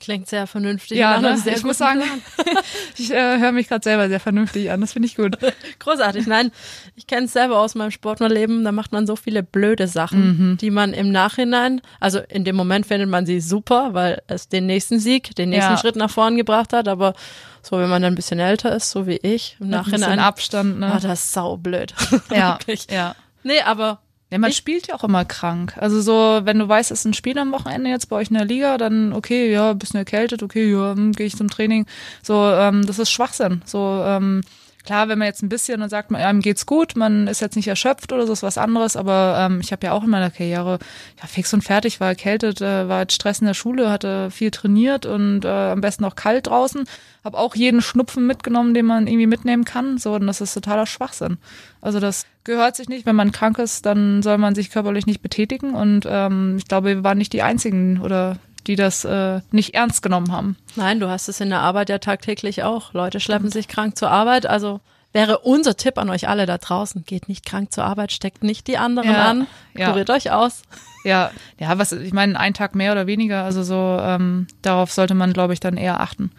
[0.00, 0.98] Klingt sehr vernünftig.
[0.98, 1.38] Ja, ne?
[1.46, 2.02] ich muss sagen,
[2.98, 4.80] ich äh, höre mich gerade selber sehr vernünftig an.
[4.80, 5.38] Das finde ich gut.
[5.78, 6.26] Großartig.
[6.26, 6.50] Nein,
[6.94, 8.64] ich kenne es selber aus meinem Sportlerleben.
[8.64, 10.56] Da macht man so viele blöde Sachen, mhm.
[10.58, 14.66] die man im Nachhinein, also in dem Moment findet man sie super, weil es den
[14.66, 15.78] nächsten Sieg, den nächsten ja.
[15.78, 16.88] Schritt nach vorn gebracht hat.
[16.88, 17.14] Aber
[17.62, 20.10] so, wenn man dann ein bisschen älter ist, so wie ich, im Nachhinein.
[20.10, 20.92] Ein Abstand, ne?
[20.92, 21.94] Ah, das ist saublöd.
[22.34, 22.58] Ja.
[22.90, 23.14] ja.
[23.42, 24.00] Nee, aber
[24.34, 25.74] ja, man ich spielt ja auch immer krank.
[25.76, 28.34] Also so, wenn du weißt, es ist ein Spiel am Wochenende jetzt bei euch in
[28.34, 31.86] der Liga, dann okay, ja, bisschen erkältet, okay, ja, hm, gehe ich zum Training.
[32.20, 33.62] So, ähm, das ist Schwachsinn.
[33.64, 34.40] So, ähm,
[34.84, 37.68] Klar, wenn man jetzt ein bisschen und sagt, einem geht's gut, man ist jetzt nicht
[37.68, 40.78] erschöpft oder so, ist was anderes, aber ähm, ich habe ja auch in meiner Karriere
[41.20, 44.50] ja fix und fertig, war erkältet, äh, war jetzt Stress in der Schule, hatte viel
[44.50, 46.84] trainiert und äh, am besten auch kalt draußen,
[47.24, 50.84] habe auch jeden Schnupfen mitgenommen, den man irgendwie mitnehmen kann, so und das ist totaler
[50.84, 51.38] Schwachsinn.
[51.80, 55.22] Also das gehört sich nicht, wenn man krank ist, dann soll man sich körperlich nicht
[55.22, 55.74] betätigen.
[55.74, 60.02] Und ähm, ich glaube, wir waren nicht die einzigen oder die das äh, nicht ernst
[60.02, 60.56] genommen haben.
[60.76, 62.92] Nein, du hast es in der Arbeit ja tagtäglich auch.
[62.92, 64.46] Leute schleppen sich krank zur Arbeit.
[64.46, 64.80] Also
[65.12, 68.66] wäre unser Tipp an euch alle da draußen, geht nicht krank zur Arbeit, steckt nicht
[68.66, 70.14] die anderen ja, an, kuriert ja.
[70.14, 70.62] euch aus.
[71.04, 75.14] Ja, ja, was, ich meine, ein Tag mehr oder weniger, also so, ähm, darauf sollte
[75.14, 76.32] man, glaube ich, dann eher achten.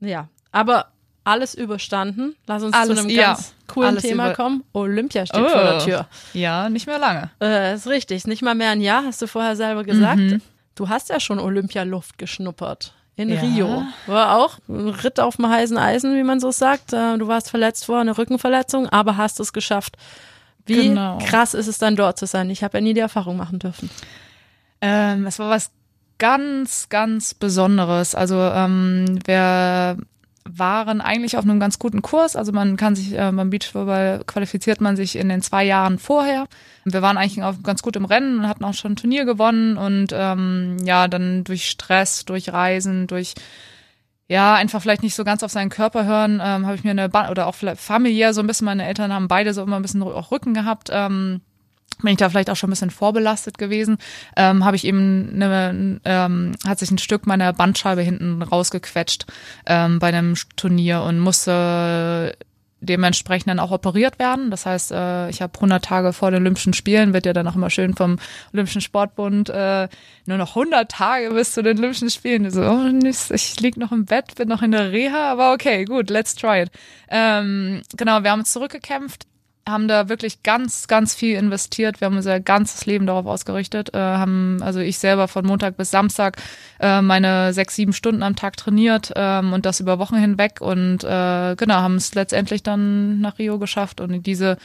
[0.00, 0.88] Ja, aber
[1.24, 2.36] alles überstanden.
[2.46, 4.62] Lass uns alles, zu einem ja, ganz coolen Thema kommen.
[4.74, 5.84] Olympia steht oh, vor der oh.
[5.84, 6.06] Tür.
[6.34, 7.30] Ja, nicht mehr lange.
[7.40, 10.18] Äh, ist richtig, nicht mal mehr ein Jahr, hast du vorher selber gesagt.
[10.18, 10.42] Mhm.
[10.74, 12.94] Du hast ja schon Olympialuft geschnuppert.
[13.16, 13.40] in Ja.
[13.40, 13.84] Rio.
[14.08, 16.92] War auch ein Ritt auf dem heißen Eisen, wie man so sagt.
[16.92, 19.96] Äh, Du warst verletzt vor, eine Rückenverletzung, aber hast es geschafft.
[20.66, 21.18] Wie Genau.
[21.18, 22.50] krass ist es dann dort zu sein?
[22.50, 23.88] Ich habe ja nie die Erfahrung machen dürfen.
[24.80, 25.70] Ähm, es war was
[26.18, 28.14] ganz, ganz Besonderes.
[28.16, 29.96] Also ähm, wir
[30.46, 32.36] waren eigentlich auf einem ganz guten Kurs.
[32.36, 36.46] Also man kann sich äh, beim Beachvolleyball qualifiziert man sich in den zwei Jahren vorher.
[36.84, 39.78] Wir waren eigentlich auf, ganz gut im Rennen und hatten auch schon ein Turnier gewonnen
[39.78, 43.34] und ähm, ja, dann durch Stress, durch Reisen, durch
[44.26, 47.08] ja, einfach vielleicht nicht so ganz auf seinen Körper hören, ähm, habe ich mir eine
[47.08, 49.82] ba oder auch vielleicht familiär so ein bisschen, meine Eltern haben beide so immer ein
[49.82, 50.88] bisschen auch Rücken gehabt.
[50.90, 51.42] Ähm,
[52.02, 53.98] bin ich da vielleicht auch schon ein bisschen vorbelastet gewesen,
[54.36, 59.26] ähm, habe ich eben eine, ähm, hat sich ein Stück meiner Bandscheibe hinten rausgequetscht
[59.66, 62.36] ähm, bei einem Turnier und musste
[62.84, 64.50] dementsprechend dann auch operiert werden.
[64.50, 67.54] Das heißt, äh, ich habe 100 Tage vor den Olympischen Spielen, wird ja dann auch
[67.54, 68.18] immer schön vom
[68.52, 69.88] Olympischen Sportbund, äh,
[70.26, 72.50] nur noch 100 Tage bis zu den Olympischen Spielen.
[72.50, 72.90] So, oh,
[73.30, 76.62] ich lieg noch im Bett, bin noch in der Reha, aber okay, gut, let's try
[76.62, 76.70] it.
[77.08, 79.26] Ähm, genau, wir haben zurückgekämpft
[79.68, 82.00] haben da wirklich ganz, ganz viel investiert.
[82.00, 83.94] Wir haben unser ganzes Leben darauf ausgerichtet.
[83.94, 86.36] Äh, haben, also ich selber von Montag bis Samstag
[86.80, 91.04] äh, meine sechs, sieben Stunden am Tag trainiert ähm, und das über Wochen hinweg und
[91.04, 94.58] äh, genau, haben es letztendlich dann nach Rio geschafft und diese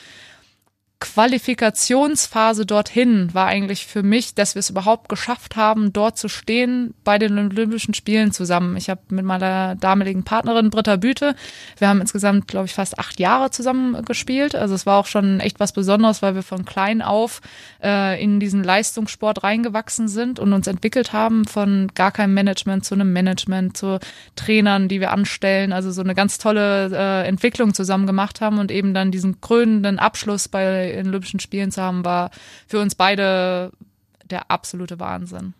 [1.02, 6.94] Qualifikationsphase dorthin war eigentlich für mich, dass wir es überhaupt geschafft haben, dort zu stehen
[7.06, 8.76] bei den Olympischen Spielen zusammen.
[8.76, 11.36] Ich habe mit meiner damaligen Partnerin Britta Büte,
[11.78, 14.56] wir haben insgesamt, glaube ich, fast acht Jahre zusammen gespielt.
[14.56, 17.40] Also es war auch schon echt was Besonderes, weil wir von klein auf
[17.82, 22.96] äh, in diesen Leistungssport reingewachsen sind und uns entwickelt haben von gar keinem Management zu
[22.96, 24.00] einem Management, zu
[24.36, 25.72] Trainern, die wir anstellen.
[25.72, 29.98] Also so eine ganz tolle äh, Entwicklung zusammen gemacht haben und eben dann diesen krönenden
[29.98, 32.32] Abschluss bei den Olympischen Spielen zu haben, war
[32.68, 33.72] für uns beide
[34.24, 35.54] der absolute Wahnsinn.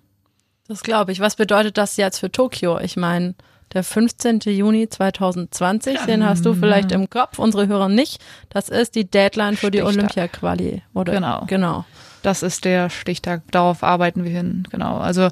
[0.68, 1.20] Das glaube ich.
[1.20, 2.80] Was bedeutet das jetzt für Tokio?
[2.80, 3.34] Ich meine,
[3.74, 4.40] der 15.
[4.46, 8.22] Juni 2020, den hast du vielleicht im Kopf, unsere Hörer nicht.
[8.50, 9.82] Das ist die Deadline für die.
[9.82, 11.14] Olympia-Quali, oder?
[11.14, 11.44] Genau.
[11.48, 11.86] Genau.
[12.22, 14.98] Das ist der Stichtag, darauf arbeiten wir hin, genau.
[14.98, 15.30] Also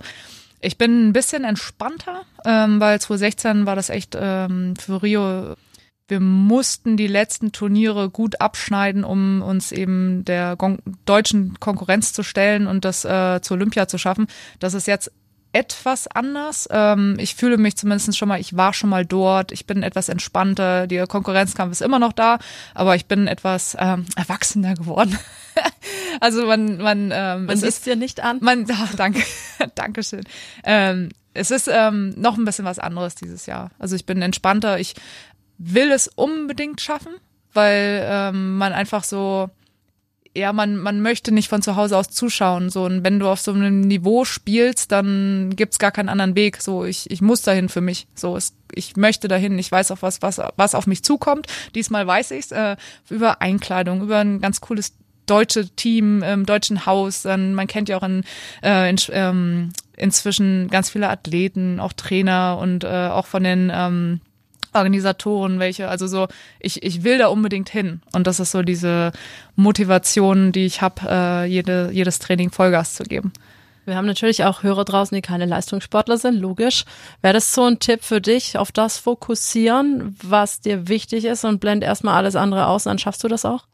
[0.62, 5.55] ich bin ein bisschen entspannter, ähm, weil 2016 war das echt ähm, für Rio
[6.08, 12.24] wir mussten die letzten Turniere gut abschneiden, um uns eben der gon- deutschen Konkurrenz zu
[12.24, 14.28] stellen und das äh, zur Olympia zu schaffen.
[14.60, 15.12] Das ist jetzt
[15.54, 16.67] etwas anders.
[16.72, 20.08] Ähm, ich fühle mich zumindest schon mal, ich war schon mal dort, ich bin etwas
[20.10, 22.38] entspannter, der Konkurrenzkampf ist immer noch da,
[22.76, 25.17] aber ich bin etwas ähm, erwachsener geworden.
[26.20, 28.38] also man, man, ähm, Man sieht ist dir nicht an.
[28.41, 29.24] man, ach, danke,
[29.76, 30.24] Dankeschön.
[30.63, 33.72] Ähm, es ist ähm, noch ein bisschen was anderes dieses Jahr.
[33.80, 34.80] Also ich bin entspannter.
[34.80, 34.96] Ich
[35.58, 37.13] will es unbedingt schaffen,
[37.54, 39.50] weil ähm, man einfach so,
[40.38, 42.70] ja, man, man möchte nicht von zu Hause aus zuschauen.
[42.70, 46.62] So, und wenn du auf so einem Niveau spielst, dann gibt's gar keinen anderen Weg.
[46.62, 48.08] So, ich, ich muss dahin für mich.
[48.13, 49.58] So, es, ich möchte dahin.
[49.58, 51.48] Ich weiß auch, was, was, was auf mich zukommt.
[51.74, 52.76] Diesmal weiß ich's äh,
[53.10, 54.93] über Einkleidung, über ein ganz cooles
[55.26, 57.24] deutsche Team im deutschen Haus.
[57.24, 58.24] Dann, man kennt ja auch in,
[58.63, 64.22] äh, in, ähm, inzwischen ganz viele Athleten, auch Trainer und äh, auch von den ähm,
[64.78, 66.28] Organisatoren, welche, also so,
[66.60, 68.02] ich, ich will da unbedingt hin.
[68.13, 69.12] Und das ist so diese
[69.56, 73.34] Motivation, die ich habe, äh, jede, jedes Training Vollgas zu geben.
[73.88, 76.84] Wir haben natürlich auch Hörer draußen, die keine Leistungssportler sind, logisch.
[77.22, 81.62] Wäre das so ein Tipp für dich, auf das fokussieren, was dir wichtig ist und
[81.62, 83.66] blend erstmal alles andere aus, dann schaffst du das auch?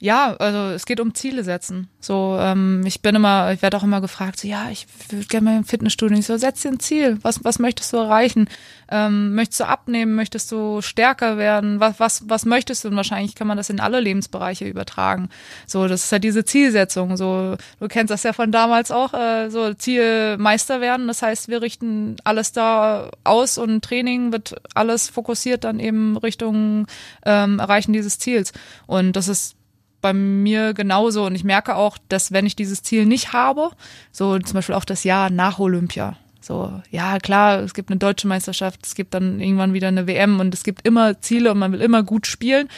[0.00, 1.88] Ja, also es geht um Ziele setzen.
[2.00, 5.44] So, ähm, ich bin immer, ich werde auch immer gefragt, so ja, ich würde gerne
[5.44, 6.18] mal im Fitnessstudio.
[6.18, 7.18] Ich so, setz dir ein Ziel.
[7.22, 8.48] Was, was möchtest du erreichen?
[8.90, 10.14] Ähm, möchtest du abnehmen?
[10.14, 11.80] Möchtest du stärker werden?
[11.80, 12.88] Was, was, was möchtest du?
[12.88, 15.28] Und wahrscheinlich kann man das in alle Lebensbereiche übertragen.
[15.66, 17.16] So, das ist halt diese Zielsetzung.
[17.16, 19.14] So, du kennst das ja von damals auch.
[19.14, 21.08] Äh, so Ziel Meister werden.
[21.08, 26.86] Das heißt, wir richten alles da aus und Training wird alles fokussiert dann eben Richtung
[27.24, 28.52] ähm, Erreichen dieses Ziels.
[28.86, 29.56] Und das ist
[30.00, 31.24] bei mir genauso.
[31.26, 33.70] Und ich merke auch, dass wenn ich dieses Ziel nicht habe,
[34.12, 36.16] so zum Beispiel auch das Jahr nach Olympia,
[36.46, 40.38] so, ja, klar, es gibt eine deutsche Meisterschaft, es gibt dann irgendwann wieder eine WM
[40.38, 42.68] und es gibt immer Ziele und man will immer gut spielen,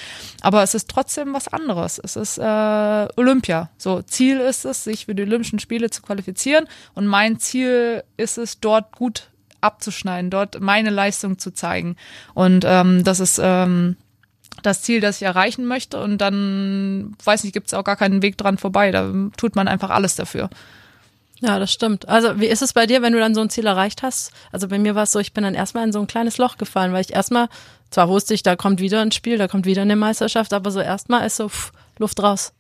[0.41, 2.01] aber es ist trotzdem was anderes.
[2.03, 3.69] Es ist äh, Olympia.
[3.77, 8.39] So, Ziel ist es, sich für die Olympischen Spiele zu qualifizieren und mein Ziel ist
[8.39, 9.29] es, dort gut
[9.61, 11.97] abzuschneiden, dort meine Leistung zu zeigen.
[12.33, 13.97] Und ähm, das ist ähm,
[14.63, 18.23] das Ziel, das ich erreichen möchte und dann, weiß nicht, gibt es auch gar keinen
[18.23, 18.93] Weg dran vorbei.
[18.93, 20.49] Da tut man einfach alles dafür.
[21.41, 22.09] Ja, das stimmt.
[22.09, 24.33] Also wie ist es bei dir, wenn du dann so ein Ziel erreicht hast?
[24.51, 26.57] Also bei mir war es so, ich bin dann erstmal in so ein kleines Loch
[26.57, 27.49] gefallen, weil ich erstmal,
[27.91, 30.81] zwar wusste ich, da kommt wieder ein Spiel, da kommt wieder eine Meisterschaft, aber so
[30.81, 32.53] erstmal ist so pff, Luft raus.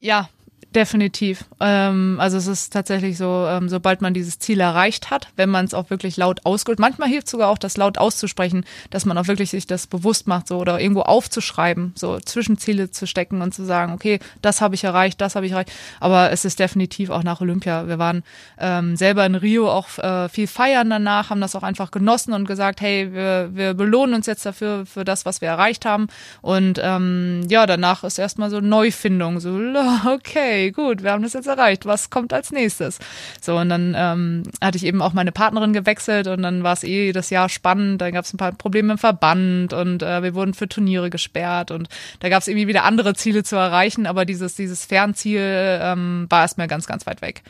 [0.00, 0.30] Ja,
[0.74, 1.46] Definitiv.
[1.60, 5.64] Ähm, also es ist tatsächlich so, ähm, sobald man dieses Ziel erreicht hat, wenn man
[5.64, 6.78] es auch wirklich laut ausgibt.
[6.78, 10.46] Manchmal hilft sogar auch, das laut auszusprechen, dass man auch wirklich sich das bewusst macht,
[10.46, 14.84] so oder irgendwo aufzuschreiben, so Zwischenziele zu stecken und zu sagen, okay, das habe ich
[14.84, 15.72] erreicht, das habe ich erreicht.
[16.00, 17.88] Aber es ist definitiv auch nach Olympia.
[17.88, 18.22] Wir waren
[18.58, 22.46] ähm, selber in Rio auch äh, viel feiern danach, haben das auch einfach genossen und
[22.46, 26.08] gesagt, hey, wir, wir belohnen uns jetzt dafür für das, was wir erreicht haben.
[26.42, 29.58] Und ähm, ja, danach ist erstmal so Neufindung, so
[30.12, 31.86] okay okay, gut, wir haben das jetzt erreicht.
[31.86, 32.98] Was kommt als nächstes?
[33.40, 36.84] So, und dann ähm, hatte ich eben auch meine Partnerin gewechselt und dann war es
[36.84, 38.00] eh das Jahr spannend.
[38.00, 41.70] Da gab es ein paar Probleme im Verband und äh, wir wurden für Turniere gesperrt
[41.70, 41.88] und
[42.20, 46.42] da gab es irgendwie wieder andere Ziele zu erreichen, aber dieses, dieses Fernziel ähm, war
[46.42, 47.42] erstmal ganz, ganz weit weg.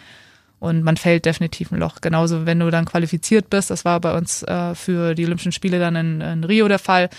[0.61, 2.01] Und man fällt definitiv ein Loch.
[2.01, 5.79] Genauso, wenn du dann qualifiziert bist, das war bei uns äh, für die Olympischen Spiele
[5.79, 7.11] dann in, in Rio der Fall,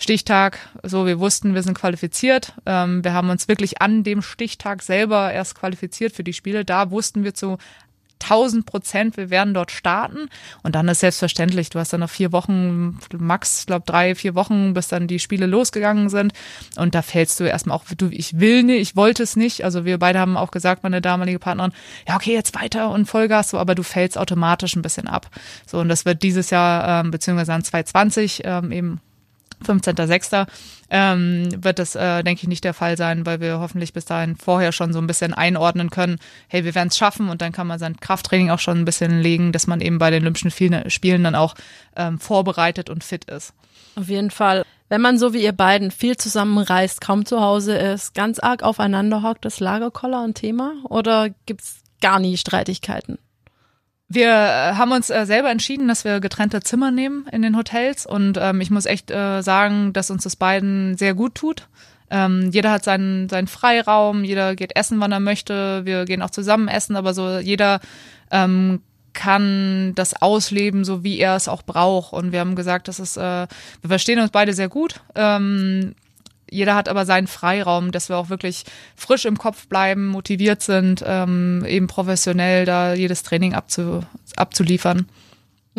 [0.00, 2.52] Stichtag, so wir wussten, wir sind qualifiziert.
[2.66, 6.64] Ähm, wir haben uns wirklich an dem Stichtag selber erst qualifiziert für die Spiele.
[6.64, 7.58] Da wussten wir zu
[8.20, 10.28] 1000 Prozent, wir werden dort starten.
[10.62, 14.72] Und dann ist selbstverständlich, du hast dann noch vier Wochen, max, glaube drei, vier Wochen,
[14.74, 16.32] bis dann die Spiele losgegangen sind.
[16.76, 19.64] Und da fällst du erstmal auch, du, ich will nicht, ich wollte es nicht.
[19.64, 21.72] Also wir beide haben auch gesagt, meine damalige Partnerin,
[22.06, 25.28] ja, okay, jetzt weiter und Vollgas, so, aber du fällst automatisch ein bisschen ab.
[25.66, 29.00] So, und das wird dieses Jahr, ähm, beziehungsweise an 2020 ähm, eben
[29.64, 30.46] 15.06.
[30.90, 34.36] Ähm, wird das, äh, denke ich, nicht der Fall sein, weil wir hoffentlich bis dahin
[34.36, 36.18] vorher schon so ein bisschen einordnen können,
[36.48, 39.20] hey, wir werden es schaffen und dann kann man sein Krafttraining auch schon ein bisschen
[39.20, 41.54] legen, dass man eben bei den Olympischen Spielen dann auch
[41.96, 43.52] ähm, vorbereitet und fit ist.
[43.96, 44.64] Auf jeden Fall.
[44.88, 49.22] Wenn man so wie ihr beiden viel zusammenreist, kaum zu Hause ist, ganz arg aufeinander
[49.22, 53.18] hockt, ist Lagerkoller ein Thema oder gibt's gar nie Streitigkeiten?
[54.08, 58.06] Wir äh, haben uns äh, selber entschieden, dass wir getrennte Zimmer nehmen in den Hotels
[58.06, 61.68] und ähm, ich muss echt äh, sagen, dass uns das beiden sehr gut tut.
[62.10, 66.30] Ähm, jeder hat seinen, seinen Freiraum, jeder geht essen, wann er möchte, wir gehen auch
[66.30, 67.80] zusammen essen, aber so jeder
[68.30, 68.80] ähm,
[69.12, 72.12] kann das ausleben, so wie er es auch braucht.
[72.12, 73.20] Und wir haben gesagt, das ist, äh,
[73.80, 75.00] wir verstehen uns beide sehr gut.
[75.16, 75.94] Ähm,
[76.50, 78.64] jeder hat aber seinen Freiraum, dass wir auch wirklich
[78.96, 84.00] frisch im Kopf bleiben, motiviert sind, ähm, eben professionell da jedes Training abzu,
[84.36, 85.06] abzuliefern.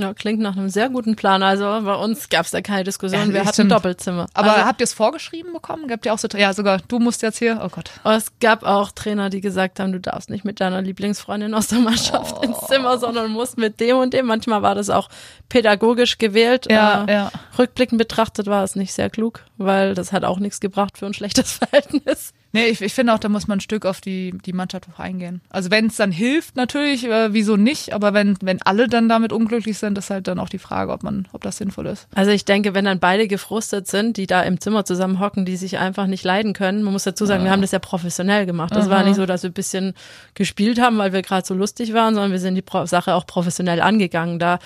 [0.02, 1.44] Ja, klingt nach einem sehr guten Plan.
[1.44, 3.28] Also bei uns gab es da keine Diskussion.
[3.28, 4.28] Ja, wir hatten ein Doppelzimmer.
[4.34, 5.88] Aber also, habt ihr es vorgeschrieben bekommen?
[5.88, 7.92] Gabt ihr auch so, ja, sogar du musst jetzt hier, oh Gott.
[8.04, 11.68] Aber es gab auch Trainer, die gesagt haben, du darfst nicht mit deiner Lieblingsfreundin aus
[11.68, 12.42] der Mannschaft oh.
[12.42, 14.26] ins Zimmer, sondern musst mit dem und dem.
[14.26, 15.10] Manchmal war das auch
[15.50, 16.68] pädagogisch gewählt.
[16.70, 17.32] Ja, äh, ja.
[17.58, 21.14] Rückblickend betrachtet war es nicht sehr klug, weil das hat auch nichts gebracht für ein
[21.14, 22.34] schlechtes Verhältnis.
[22.52, 25.00] Nee, ich, ich finde auch, da muss man ein Stück auf die, die Mannschaft auch
[25.00, 25.42] eingehen.
[25.50, 29.32] Also wenn es dann hilft, natürlich, äh, wieso nicht, aber wenn, wenn alle dann damit
[29.32, 32.08] unglücklich sind, ist halt dann auch die Frage, ob man, ob das sinnvoll ist.
[32.16, 35.58] Also ich denke, wenn dann beide gefrustet sind, die da im Zimmer zusammen hocken, die
[35.58, 37.46] sich einfach nicht leiden können, man muss dazu sagen, ja.
[37.46, 38.76] wir haben das ja professionell gemacht.
[38.76, 38.96] Das Aha.
[38.96, 39.94] war nicht so, dass wir ein bisschen
[40.34, 43.82] gespielt haben, weil wir gerade so lustig waren, sondern wir sind die Sache auch professionell
[43.82, 44.40] angegangen.
[44.40, 44.60] Da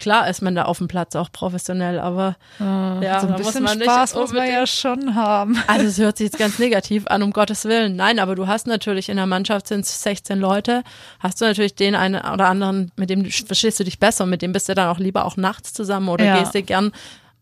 [0.00, 3.62] klar ist man da auf dem Platz auch professionell, aber ja, ja so ein bisschen
[3.62, 5.56] muss man Spaß muss man ja schon haben.
[5.66, 7.94] Also es hört sich jetzt ganz negativ an, um Gottes Willen.
[7.94, 10.82] Nein, aber du hast natürlich in der Mannschaft sind es 16 Leute,
[11.20, 14.42] hast du natürlich den einen oder anderen, mit dem verstehst du dich besser und mit
[14.42, 16.38] dem bist du dann auch lieber auch nachts zusammen oder ja.
[16.40, 16.92] gehst du gern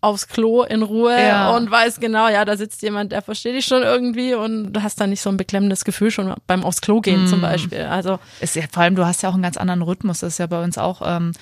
[0.00, 1.56] aufs Klo in Ruhe ja.
[1.56, 5.00] und weiß genau, ja, da sitzt jemand, der versteht dich schon irgendwie und du hast
[5.00, 7.26] dann nicht so ein beklemmendes Gefühl schon beim aufs Klo gehen mm.
[7.26, 7.82] zum Beispiel.
[7.82, 10.20] Also ist ja vor allem, du hast ja auch einen ganz anderen Rhythmus.
[10.20, 11.02] Das ist ja bei uns auch.
[11.04, 11.32] Ähm,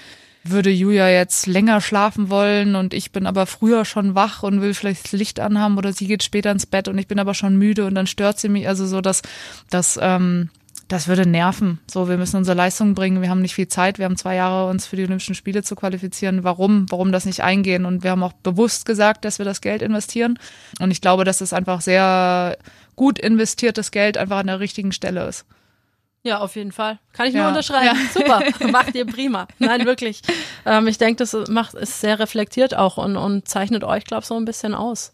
[0.50, 4.74] würde Julia jetzt länger schlafen wollen und ich bin aber früher schon wach und will
[4.74, 7.56] vielleicht das Licht anhaben oder sie geht später ins Bett und ich bin aber schon
[7.56, 8.68] müde und dann stört sie mich.
[8.68, 9.22] Also so, dass
[9.70, 10.50] das, ähm,
[10.88, 11.80] das würde nerven.
[11.90, 13.22] So, wir müssen unsere Leistung bringen.
[13.22, 13.98] Wir haben nicht viel Zeit.
[13.98, 16.44] Wir haben zwei Jahre, uns für die Olympischen Spiele zu qualifizieren.
[16.44, 16.86] Warum?
[16.90, 17.84] Warum das nicht eingehen?
[17.84, 20.38] Und wir haben auch bewusst gesagt, dass wir das Geld investieren.
[20.78, 22.56] Und ich glaube, dass es einfach sehr
[22.94, 25.44] gut investiertes Geld einfach an der richtigen Stelle ist.
[26.26, 26.98] Ja, auf jeden Fall.
[27.12, 27.42] Kann ich ja.
[27.42, 27.96] nur unterschreiben.
[27.96, 28.12] Ja.
[28.12, 29.46] Super, macht ihr prima.
[29.58, 30.22] Nein, wirklich.
[30.64, 34.26] Ähm, ich denke, das macht ist sehr reflektiert auch und, und zeichnet euch, glaube ich,
[34.26, 35.12] so ein bisschen aus.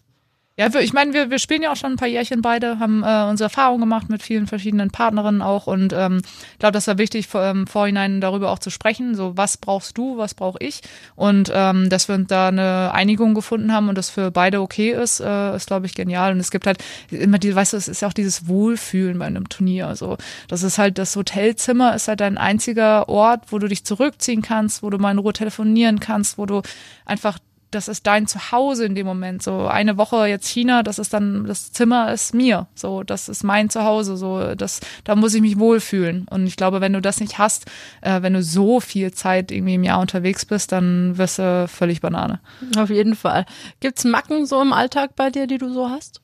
[0.59, 3.25] Ja, ich meine, wir, wir spielen ja auch schon ein paar Jährchen beide, haben äh,
[3.31, 6.21] unsere Erfahrungen gemacht mit vielen verschiedenen Partnerinnen auch und ähm,
[6.53, 9.97] ich glaube, das war wichtig, vor, im Vorhinein darüber auch zu sprechen, so was brauchst
[9.97, 10.83] du, was brauche ich?
[11.17, 15.21] Und ähm, dass wir da eine Einigung gefunden haben und das für beide okay ist,
[15.21, 16.33] äh, ist glaube ich genial.
[16.33, 19.25] Und es gibt halt immer die, weißt du, es ist ja auch dieses Wohlfühlen bei
[19.25, 23.69] einem Turnier, also das ist halt das Hotelzimmer ist halt dein einziger Ort, wo du
[23.69, 26.61] dich zurückziehen kannst, wo du mal in Ruhe telefonieren kannst, wo du
[27.07, 27.39] einfach
[27.75, 29.43] das ist dein Zuhause in dem Moment.
[29.43, 32.69] So eine Woche jetzt China, das ist dann, das Zimmer ist mir.
[32.75, 34.17] So, das ist mein Zuhause.
[34.17, 36.27] So, das, da muss ich mich wohlfühlen.
[36.31, 37.67] Und ich glaube, wenn du das nicht hast,
[38.03, 42.01] äh, wenn du so viel Zeit irgendwie im Jahr unterwegs bist, dann wirst du völlig
[42.01, 42.41] Banane.
[42.77, 43.47] Auf jeden Fall.
[43.81, 46.21] Gibt's Macken so im Alltag bei dir, die du so hast?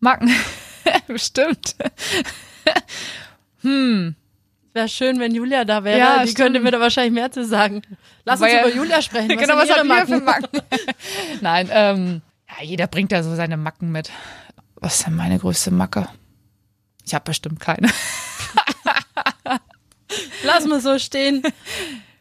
[0.00, 0.30] Macken,
[1.06, 1.76] bestimmt.
[4.76, 5.98] Wäre schön, wenn Julia da wäre.
[5.98, 6.36] Ja, die stimmt.
[6.36, 7.80] könnte mir da wahrscheinlich mehr zu sagen.
[8.26, 9.30] Lass uns Weil- über Julia sprechen.
[9.34, 10.22] Was genau, was hat ihr für Macken?
[10.22, 10.60] Macken?
[11.40, 14.10] Nein, ähm, ja, jeder bringt da so seine Macken mit.
[14.74, 16.08] Was ist denn meine größte Macke?
[17.06, 17.88] Ich habe bestimmt keine.
[20.44, 21.42] Lass mal so stehen.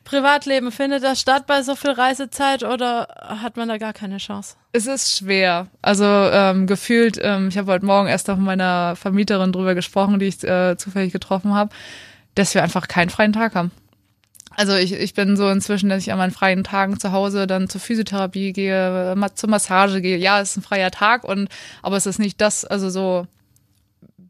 [0.05, 3.07] Privatleben, findet das statt bei so viel Reisezeit oder
[3.41, 4.55] hat man da gar keine Chance?
[4.71, 5.67] Es ist schwer.
[5.81, 10.19] Also ähm, gefühlt, ähm, ich habe heute Morgen erst noch mit meiner Vermieterin drüber gesprochen,
[10.19, 11.71] die ich äh, zufällig getroffen habe,
[12.35, 13.71] dass wir einfach keinen freien Tag haben.
[14.57, 17.67] Also ich, ich bin so inzwischen, dass ich an meinen freien Tagen zu Hause dann
[17.67, 20.17] zur Physiotherapie gehe, zur Massage gehe.
[20.17, 21.49] Ja, es ist ein freier Tag und
[21.81, 23.27] aber es ist nicht das, also so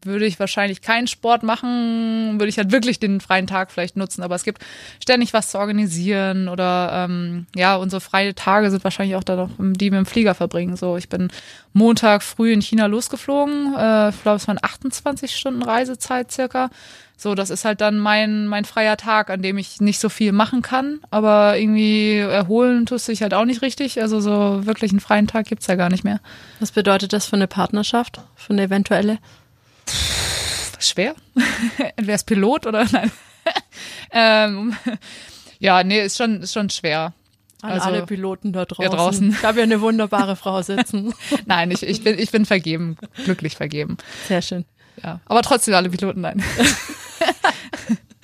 [0.02, 4.22] würde ich wahrscheinlich keinen Sport machen, würde ich halt wirklich den freien Tag vielleicht nutzen.
[4.22, 4.62] Aber es gibt
[5.02, 9.50] ständig was zu organisieren oder ähm, ja, unsere freie Tage sind wahrscheinlich auch da noch,
[9.58, 10.76] die wir im Flieger verbringen.
[10.76, 11.28] So, ich bin
[11.72, 13.74] Montag früh in China losgeflogen.
[13.76, 16.70] Äh, ich glaube, es waren 28 Stunden Reisezeit circa.
[17.18, 20.32] So, das ist halt dann mein, mein freier Tag, an dem ich nicht so viel
[20.32, 24.02] machen kann, aber irgendwie erholen tust du dich halt auch nicht richtig.
[24.02, 26.20] Also so wirklich einen freien Tag gibt's ja gar nicht mehr.
[26.60, 28.20] Was bedeutet das für eine Partnerschaft?
[28.34, 29.18] Für eine eventuelle?
[30.78, 31.14] Schwer.
[31.96, 33.10] Entweder ist Pilot oder nein.
[34.10, 34.76] ähm,
[35.58, 37.12] ja, nee, ist schon, ist schon schwer.
[37.62, 38.90] An Also, alle Piloten da draußen.
[38.90, 39.30] draußen.
[39.30, 41.14] Ich habe ja eine wunderbare Frau sitzen.
[41.46, 43.96] Nein, ich, ich, bin, ich bin vergeben, glücklich vergeben.
[44.28, 44.66] Sehr schön.
[45.02, 45.20] Ja.
[45.24, 46.42] Aber trotzdem alle Piloten, nein.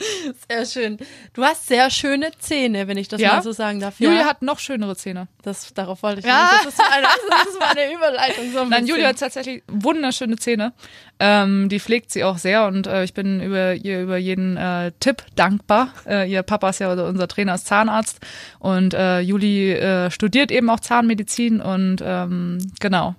[0.50, 0.98] Sehr schön.
[1.34, 3.34] Du hast sehr schöne Zähne, wenn ich das Ja?
[3.34, 4.00] mal so sagen darf.
[4.00, 5.28] Julia ja, hat noch schönere Zähne.
[5.42, 6.50] das, darauf wollte ich Ja.
[6.52, 6.66] nicht.
[6.66, 8.52] Das ist meine, das ist meine Überleitung.
[8.52, 8.86] So ein Nein.
[8.86, 10.72] Julia hat tatsächlich wunderschöne Zähne.
[11.18, 14.92] Ähm, die pflegt sie auch sehr und äh, ich bin über ihr über jeden äh,
[14.98, 15.92] Tipp dankbar.
[16.06, 18.18] Äh, ihr Papa ist ja also unser Trainer ist Zahnarzt
[18.58, 23.14] und äh, Juli äh, studiert eben auch Zahnmedizin und ähm, genau.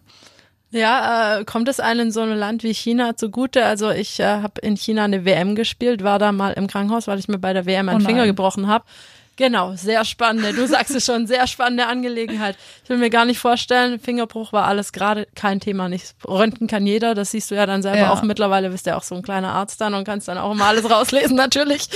[0.74, 3.64] Ja, äh, kommt es einem in so einem Land wie China zugute?
[3.66, 7.20] Also ich äh, habe in China eine WM gespielt, war da mal im Krankenhaus, weil
[7.20, 8.06] ich mir bei der WM einen Oh.
[8.06, 8.84] Finger gebrochen habe.
[9.36, 12.56] Genau, sehr spannende, du sagst es schon, sehr spannende Angelegenheit.
[12.84, 16.86] Ich will mir gar nicht vorstellen, Fingerbruch war alles gerade kein Thema, nicht Röntgen kann
[16.86, 18.12] jeder, das siehst du ja dann selber Ja.
[18.14, 20.66] auch mittlerweile, bist ja auch so ein kleiner Arzt dann und kannst dann auch immer
[20.66, 21.88] alles rauslesen natürlich.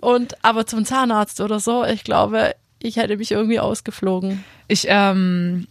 [0.00, 4.42] Und aber zum Zahnarzt oder so, ich glaube, ich hätte mich irgendwie ausgeflogen.
[4.66, 5.68] Ich ähm,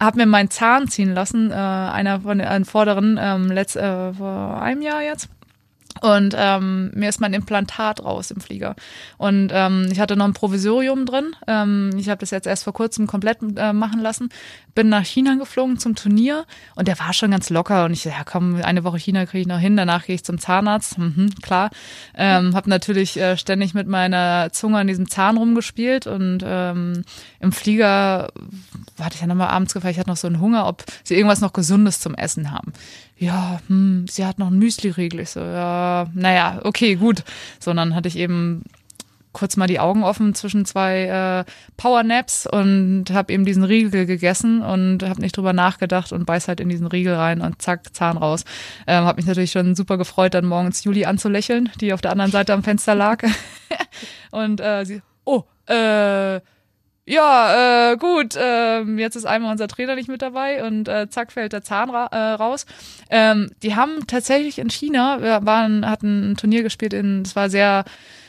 [0.00, 4.12] habe mir meinen Zahn ziehen lassen, äh, einer von den einen vorderen, ähm, letzt, äh,
[4.14, 5.28] vor einem Jahr jetzt.
[6.00, 8.74] Und ähm, mir ist mein Implantat raus im Flieger.
[9.18, 11.36] Und ähm, ich hatte noch ein Provisorium drin.
[11.46, 14.30] Ähm, ich habe das jetzt erst vor kurzem komplett äh, machen lassen.
[14.74, 17.84] Bin nach China geflogen zum Turnier und der war schon ganz locker.
[17.84, 19.76] Und ich, ja komm, eine Woche China kriege ich noch hin.
[19.76, 20.96] Danach gehe ich zum Zahnarzt.
[20.96, 21.70] Mhm, klar.
[22.14, 27.02] Ähm, habe natürlich äh, ständig mit meiner Zunge an diesem Zahn rumgespielt und ähm,
[27.40, 28.32] im Flieger
[29.00, 31.40] hatte ich ja nochmal abends gefragt, ich hatte noch so einen Hunger, ob sie irgendwas
[31.40, 32.72] noch Gesundes zum Essen haben.
[33.20, 35.20] Ja, hm, sie hat noch einen Müsli-Riegel.
[35.20, 37.22] Ich so, ja, naja, okay, gut.
[37.58, 38.64] So, und dann hatte ich eben
[39.32, 44.62] kurz mal die Augen offen zwischen zwei äh, Powernaps und habe eben diesen Riegel gegessen
[44.62, 48.16] und habe nicht drüber nachgedacht und beiß halt in diesen Riegel rein und zack, Zahn
[48.16, 48.46] raus.
[48.86, 52.32] Ähm, habe mich natürlich schon super gefreut, dann morgens Juli anzulächeln, die auf der anderen
[52.32, 53.22] Seite am Fenster lag.
[54.30, 56.40] und äh, sie, oh, äh,
[57.10, 61.32] ja, äh, gut, ähm, jetzt ist einmal unser Trainer nicht mit dabei und äh, zack
[61.32, 62.66] fällt der Zahn ra äh, raus.
[63.10, 67.50] Ähm, die haben tatsächlich in China, wir waren, hatten ein Turnier gespielt in, es war
[67.50, 67.84] sehr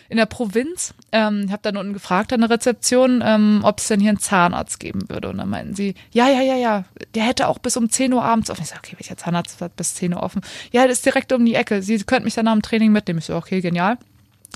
[0.10, 0.96] in der Provinz.
[1.12, 4.20] Ähm, ich habe dann unten gefragt an der Rezeption, ähm, ob es denn hier einen
[4.20, 5.30] Zahnarzt geben würde.
[5.30, 8.24] Und dann meinten sie, ja, ja, ja, ja, der hätte auch bis um 10 Uhr
[8.24, 8.64] abends offen.
[8.64, 10.42] Ich so, okay, welcher Zahnarzt hat bis 10 Uhr offen?
[10.72, 11.84] Ja, das ist direkt um die Ecke.
[11.84, 13.20] Sie könnten mich dann nach dem Training mitnehmen.
[13.20, 14.00] Ich so, okay, genial.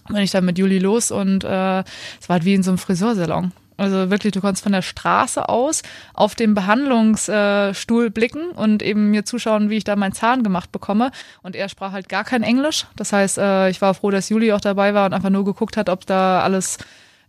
[0.08, 2.80] Bin ich dann mit Juli los und äh, es war halt wie in so einem
[2.80, 3.52] Friseursalon.
[3.78, 5.84] Also wirklich, du konntest von der Straße aus
[6.14, 11.12] auf den Behandlungsstuhl blicken und eben mir zuschauen, wie ich da meinen Zahn gemacht bekomme.
[11.44, 12.86] Und er sprach halt gar kein Englisch.
[12.96, 15.76] Das heißt, äh, ich war froh, dass Juli auch dabei war und einfach nur geguckt
[15.76, 16.78] hat, ob da alles,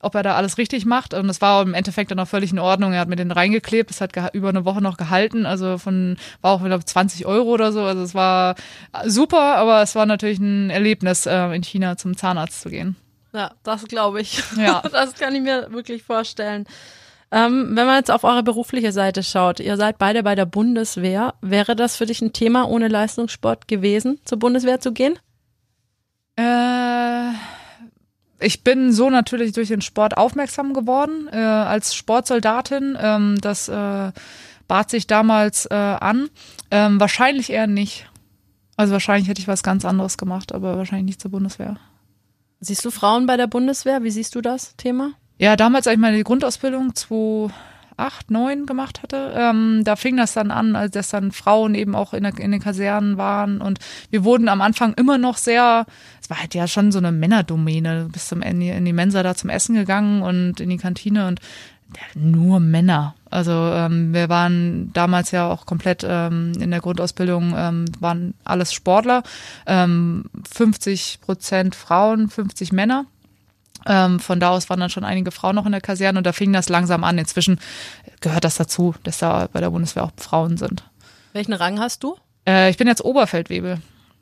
[0.00, 1.14] ob er da alles richtig macht.
[1.14, 2.92] Und es war im Endeffekt dann auch völlig in Ordnung.
[2.92, 3.90] Er hat mir den reingeklebt.
[3.90, 5.46] Das hat über eine Woche noch gehalten.
[5.46, 7.82] Also von, war auch, glaube 20 Euro oder so.
[7.82, 8.54] Also es war
[9.04, 12.94] super, aber es war natürlich ein Erlebnis, äh, in China zum Zahnarzt zu gehen.
[13.36, 14.42] Ja, das glaube ich.
[14.56, 14.82] Ja.
[14.90, 16.64] Das kann ich mir wirklich vorstellen.
[17.30, 21.34] Ähm, wenn man jetzt auf eure berufliche Seite schaut, ihr seid beide bei der Bundeswehr.
[21.42, 25.18] Wäre das für dich ein Thema, ohne Leistungssport gewesen, zur Bundeswehr zu gehen?
[26.36, 27.32] Äh,
[28.38, 32.96] ich bin so natürlich durch den Sport aufmerksam geworden äh, als Sportsoldatin.
[32.98, 34.12] Ähm, das äh,
[34.66, 36.30] bat sich damals äh, an.
[36.70, 38.08] Ähm, wahrscheinlich eher nicht.
[38.78, 41.76] Also wahrscheinlich hätte ich was ganz anderes gemacht, aber wahrscheinlich nicht zur Bundeswehr.
[42.60, 44.02] Siehst du Frauen bei der Bundeswehr?
[44.02, 45.12] Wie siehst du das Thema?
[45.38, 46.94] Ja, damals habe ich meine Grundausbildung
[47.96, 49.32] acht, neun gemacht hatte.
[49.34, 52.52] Ähm, da fing das dann an, als dass dann Frauen eben auch in, der, in
[52.52, 53.78] den Kasernen waren und
[54.10, 55.86] wir wurden am Anfang immer noch sehr,
[56.20, 59.34] es war halt ja schon so eine Männerdomäne, bis zum Ende in die Mensa da
[59.34, 61.40] zum Essen gegangen und in die Kantine und
[62.14, 63.14] nur Männer.
[63.30, 68.72] Also ähm, wir waren damals ja auch komplett ähm, in der Grundausbildung, ähm, waren alles
[68.72, 69.22] Sportler,
[69.66, 73.06] ähm, 50 Prozent Frauen, 50 Männer.
[73.84, 76.32] Ähm, von da aus waren dann schon einige Frauen noch in der Kaserne und da
[76.32, 77.18] fing das langsam an.
[77.18, 77.60] Inzwischen
[78.20, 80.84] gehört das dazu, dass da bei der Bundeswehr auch Frauen sind.
[81.32, 82.16] Welchen Rang hast du?
[82.46, 83.78] Äh, ich bin jetzt Oberfeldwebel.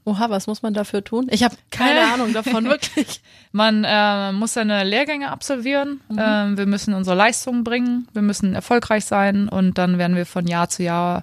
[0.07, 1.29] Oha, was muss man dafür tun?
[1.31, 2.13] Ich habe keine Äh.
[2.13, 3.23] Ahnung davon, wirklich.
[3.53, 6.01] Man äh, muss seine Lehrgänge absolvieren.
[6.17, 8.07] Ähm, wir müssen unsere Leistungen bringen.
[8.13, 11.23] Wir müssen erfolgreich sein und dann werden wir von Jahr zu Jahr,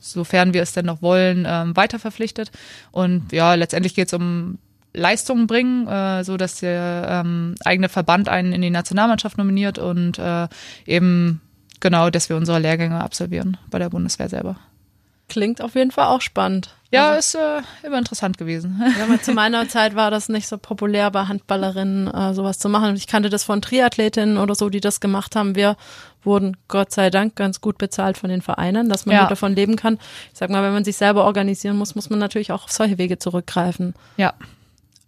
[0.00, 2.50] sofern wir es denn noch wollen, ähm, weiter verpflichtet.
[2.92, 4.58] Und ja, letztendlich geht es um
[4.92, 10.18] Leistungen bringen, äh, so dass der ähm, eigene Verband einen in die Nationalmannschaft nominiert und
[10.18, 10.48] äh,
[10.84, 11.40] eben
[11.78, 14.56] genau, dass wir unsere Lehrgänge absolvieren bei der Bundeswehr selber.
[15.30, 16.74] Klingt auf jeden Fall auch spannend.
[16.92, 18.82] Ja, Also, ist äh, immer interessant gewesen.
[18.98, 22.68] ja, aber zu meiner Zeit war das nicht so populär bei Handballerinnen äh, sowas zu
[22.68, 22.96] machen.
[22.96, 25.54] Ich kannte das von Triathletinnen oder so, die das gemacht haben.
[25.54, 25.76] Wir
[26.24, 29.22] wurden Gott sei Dank ganz gut bezahlt von den Vereinen, dass man Ja.
[29.22, 29.94] gut davon leben kann.
[30.32, 32.98] Ich sag mal, wenn man sich selber organisieren muss, muss man natürlich auch auf solche
[32.98, 33.94] Wege zurückgreifen.
[34.16, 34.34] Ja.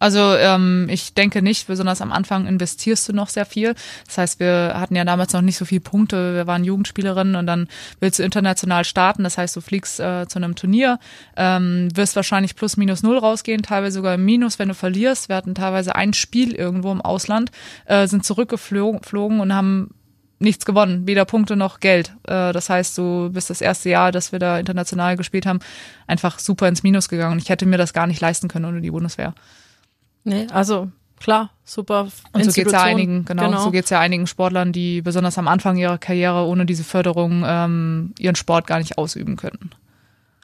[0.03, 3.77] Also ähm, ich denke nicht, besonders am Anfang investierst du noch sehr viel.
[4.07, 6.35] Das heißt, wir hatten ja damals noch nicht so viele Punkte.
[6.35, 7.69] Wir waren Jugendspielerinnen und dann
[8.01, 9.23] willst du international starten.
[9.23, 10.99] Das heißt, du fliegst äh, zu einem Turnier,
[11.37, 15.29] ähm, wirst wahrscheinlich plus minus null rausgehen, teilweise sogar im Minus, wenn du verlierst.
[15.29, 17.53] Wir hatten teilweise ein Spiel irgendwo im Ausland,
[17.85, 19.91] äh, sind zurückgeflogen flogen und haben
[20.41, 22.09] nichts gewonnen, weder Punkte noch Geld.
[22.25, 25.61] Äh, das heißt, du bist das erste Jahr, dass wir da international gespielt haben,
[26.09, 27.39] einfach super ins Minus gegangen.
[27.39, 29.33] Ich hätte mir das gar nicht leisten können ohne die Bundeswehr.
[30.25, 32.09] Nee, also klar, super.
[32.33, 35.77] Und so geht's ja einigen, genau, so geht's ja einigen Sportlern, die besonders am Anfang
[35.77, 39.71] ihrer Karriere ohne diese Förderung ähm, ihren Sport gar nicht ausüben könnten.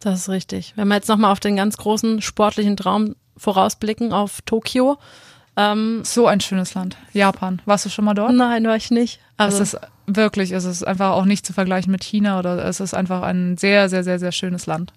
[0.01, 0.75] Das ist richtig.
[0.77, 4.99] Wenn wir jetzt nochmal auf den ganz großen sportlichen Traum vorausblicken, auf Tokio.
[5.57, 6.97] Ähm, So ein schönes Land.
[7.13, 7.61] Japan.
[7.65, 8.33] Warst du schon mal dort?
[8.33, 9.21] nein, war ich nicht.
[9.37, 12.81] Also, es ist wirklich, es ist einfach auch nicht zu vergleichen mit China oder es
[12.81, 14.93] ist einfach ein sehr, sehr, sehr, sehr schönes Land.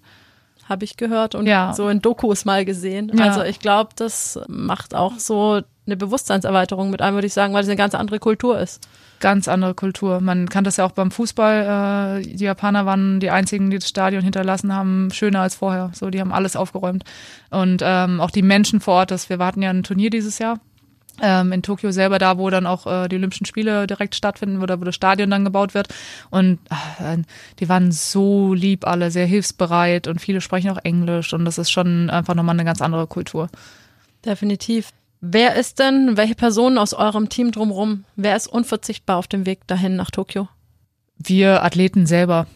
[0.68, 1.72] Habe ich gehört und Ja.
[1.74, 3.10] so in Dokus mal gesehen.
[3.14, 3.24] Ja.
[3.26, 7.62] Also ich glaube, das macht auch so eine Bewusstseinserweiterung mit einem, würde ich sagen, weil
[7.62, 8.86] es eine ganz andere Kultur ist.
[9.20, 10.20] Ganz andere Kultur.
[10.20, 12.20] Man kann das ja auch beim Fußball.
[12.20, 15.90] Äh, die Japaner waren die einzigen, die das Stadion hinterlassen haben, schöner als vorher.
[15.94, 17.04] So, die haben alles aufgeräumt.
[17.50, 19.10] Und ähm, auch die Menschen vor Ort.
[19.10, 20.58] Das, wir warten ja ein Turnier dieses Jahr.
[21.20, 24.66] Ähm, in Tokio selber da, wo dann auch äh, die Olympischen Spiele direkt stattfinden, wo,
[24.66, 25.88] da, wo das Stadion dann gebaut wird.
[26.30, 26.58] Und
[26.98, 27.18] äh,
[27.58, 31.70] die waren so lieb alle, sehr hilfsbereit und viele sprechen auch Englisch und das ist
[31.70, 33.48] schon einfach nochmal eine ganz andere Kultur.
[34.24, 34.90] Definitiv.
[35.20, 39.66] Wer ist denn, welche Personen aus eurem Team drumherum, wer ist unverzichtbar auf dem Weg
[39.68, 40.48] dahin nach Tokio?
[41.16, 42.46] Wir Athleten selber.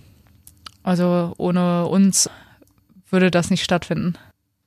[0.82, 2.30] Also ohne uns
[3.10, 4.14] würde das nicht stattfinden.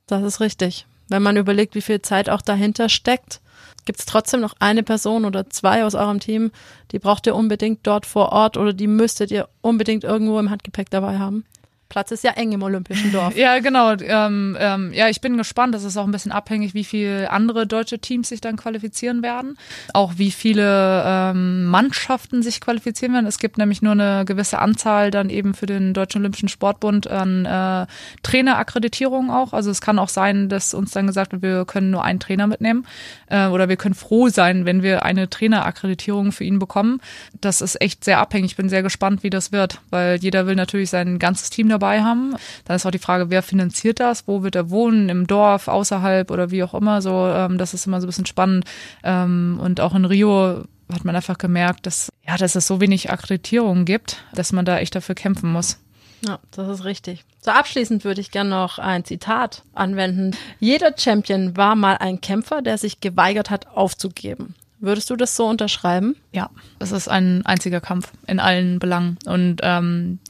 [0.06, 0.86] Das ist richtig.
[1.08, 3.40] Wenn man überlegt, wie viel Zeit auch dahinter steckt,
[3.84, 6.50] gibt es trotzdem noch eine Person oder zwei aus eurem Team,
[6.92, 10.90] die braucht ihr unbedingt dort vor Ort oder die müsstet ihr unbedingt irgendwo im Handgepäck
[10.90, 11.44] dabei haben.
[11.90, 13.36] Platz ist ja eng im Olympischen Dorf.
[13.36, 13.92] Ja, genau.
[13.92, 15.74] Ähm, ähm, ja, ich bin gespannt.
[15.74, 19.58] Das ist auch ein bisschen abhängig, wie viele andere deutsche Teams sich dann qualifizieren werden.
[19.92, 23.26] Auch wie viele ähm, Mannschaften sich qualifizieren werden.
[23.26, 27.44] Es gibt nämlich nur eine gewisse Anzahl dann eben für den Deutschen Olympischen Sportbund an
[27.44, 27.86] äh,
[28.22, 29.52] Trainerakkreditierungen auch.
[29.52, 32.46] Also es kann auch sein, dass uns dann gesagt wird, wir können nur einen Trainer
[32.46, 32.86] mitnehmen.
[33.26, 37.00] Äh, oder wir können froh sein, wenn wir eine Trainerakkreditierung für ihn bekommen.
[37.40, 38.52] Das ist echt sehr abhängig.
[38.52, 41.79] Ich bin sehr gespannt, wie das wird, weil jeder will natürlich sein ganzes Team dabei
[41.80, 42.36] haben.
[42.64, 44.26] Dann ist auch die Frage, wer finanziert das?
[44.26, 45.08] Wo wird er wohnen?
[45.08, 47.02] Im Dorf, außerhalb oder wie auch immer.
[47.02, 48.64] So, ähm, das ist immer so ein bisschen spannend.
[49.02, 53.10] Ähm, und auch in Rio hat man einfach gemerkt, dass ja, dass es so wenig
[53.10, 55.78] Akkreditierungen gibt, dass man da echt dafür kämpfen muss.
[56.26, 57.24] Ja, das ist richtig.
[57.40, 60.36] So abschließend würde ich gerne noch ein Zitat anwenden.
[60.58, 64.54] Jeder Champion war mal ein Kämpfer, der sich geweigert hat, aufzugeben.
[64.80, 66.16] Würdest du das so unterschreiben?
[66.32, 70.20] Ja, es ist ein einziger Kampf in allen Belangen und ähm,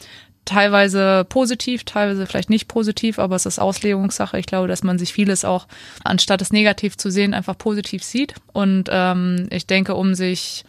[0.44, 4.38] teilweise positiv, teilweise vielleicht nicht positiv, aber es ist Auslegungssache.
[4.38, 5.66] Ich glaube, dass man sich vieles auch,
[6.04, 8.34] anstatt es negativ zu sehen, einfach positiv sieht.
[8.52, 10.64] Und ähm, ich denke, um sich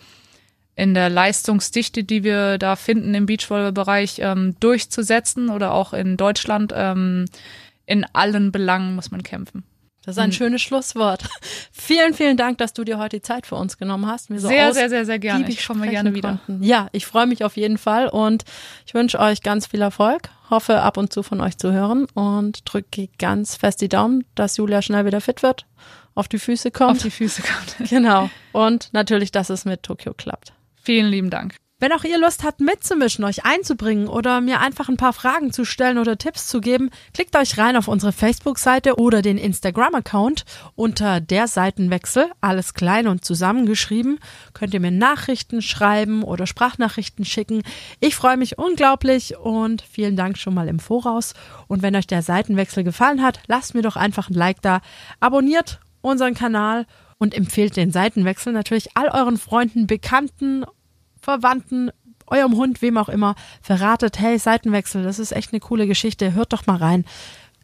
[0.76, 6.74] in der Leistungsdichte, die wir da finden im Beachvolleyball-Bereich, ähm, durchzusetzen oder auch in Deutschland,
[6.76, 7.26] ähm,
[7.86, 9.64] in allen Belangen muss man kämpfen.
[10.04, 11.24] Das ist ein schönes Schlusswort.
[11.72, 14.32] vielen, vielen Dank, dass du dir heute die Zeit für uns genommen hast.
[14.32, 15.48] Mir so Sehr, sehr, sehr, sehr gerne.
[15.48, 16.40] Ich komme gerne wieder.
[16.46, 16.64] Konnten.
[16.64, 18.44] Ja, ich freue mich auf jeden Fall und
[18.88, 20.30] ich wünsche euch ganz viel Erfolg.
[20.50, 24.58] Hoffe ab und zu von euch zu hören und drücke ganz fest die Daumen, dass
[24.58, 25.68] Julia schnell wieder fit wird,
[26.16, 26.98] auf die Füße kommt.
[26.98, 27.90] Auf die Füße kommt.
[27.90, 28.30] genau.
[28.54, 30.54] Und natürlich, dass es mit Tokio klappt.
[30.82, 31.56] Vielen lieben Dank.
[31.82, 35.66] Wenn auch ihr Lust habt mitzumischen, euch einzubringen oder mir einfach ein paar Fragen zu
[35.66, 41.20] stellen oder Tipps zu geben, klickt euch rein auf unsere Facebook-Seite oder den Instagram-Account unter
[41.20, 44.20] der Seitenwechsel, alles klein und zusammengeschrieben.
[44.54, 47.64] Könnt ihr mir Nachrichten schreiben oder Sprachnachrichten schicken.
[48.00, 51.34] Ich freue mich unglaublich und vielen Dank schon mal im Voraus.
[51.68, 54.82] Und wenn euch der Seitenwechsel gefallen hat, lasst mir doch einfach ein Like da,
[55.20, 56.86] abonniert unseren Kanal
[57.18, 60.64] und empfehlt den Seitenwechsel natürlich all euren Freunden, Bekannten
[61.22, 61.92] Verwandten,
[62.28, 66.54] eurem Hund, wem auch immer, verratet, hey, Seitenwechsel, das ist echt eine coole Geschichte, hört
[66.54, 67.06] doch mal rein.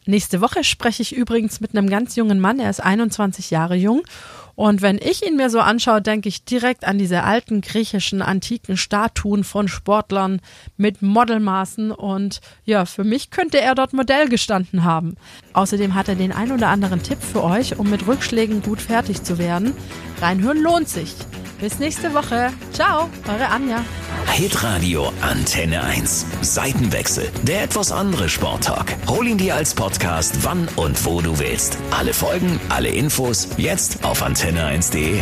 [0.05, 4.03] Nächste Woche spreche ich übrigens mit einem ganz jungen Mann, er ist 21 Jahre jung.
[4.55, 8.75] Und wenn ich ihn mir so anschaue, denke ich direkt an diese alten griechischen antiken
[8.75, 10.41] Statuen von Sportlern
[10.77, 11.91] mit Modelmaßen.
[11.91, 15.15] Und ja, für mich könnte er dort Modell gestanden haben.
[15.53, 19.21] Außerdem hat er den ein oder anderen Tipp für euch, um mit Rückschlägen gut fertig
[19.21, 19.73] zu werden.
[20.21, 21.13] Reinhören lohnt sich.
[21.59, 22.51] Bis nächste Woche.
[22.71, 23.83] Ciao, eure Anja.
[24.31, 26.25] Hitradio Antenne 1.
[26.41, 27.31] Seitenwechsel.
[27.43, 28.95] Der etwas andere Sporttalk.
[29.07, 31.77] Hol ihn dir als Podcast, wann und wo du willst.
[31.89, 35.21] Alle Folgen, alle Infos, jetzt auf antenne1.de.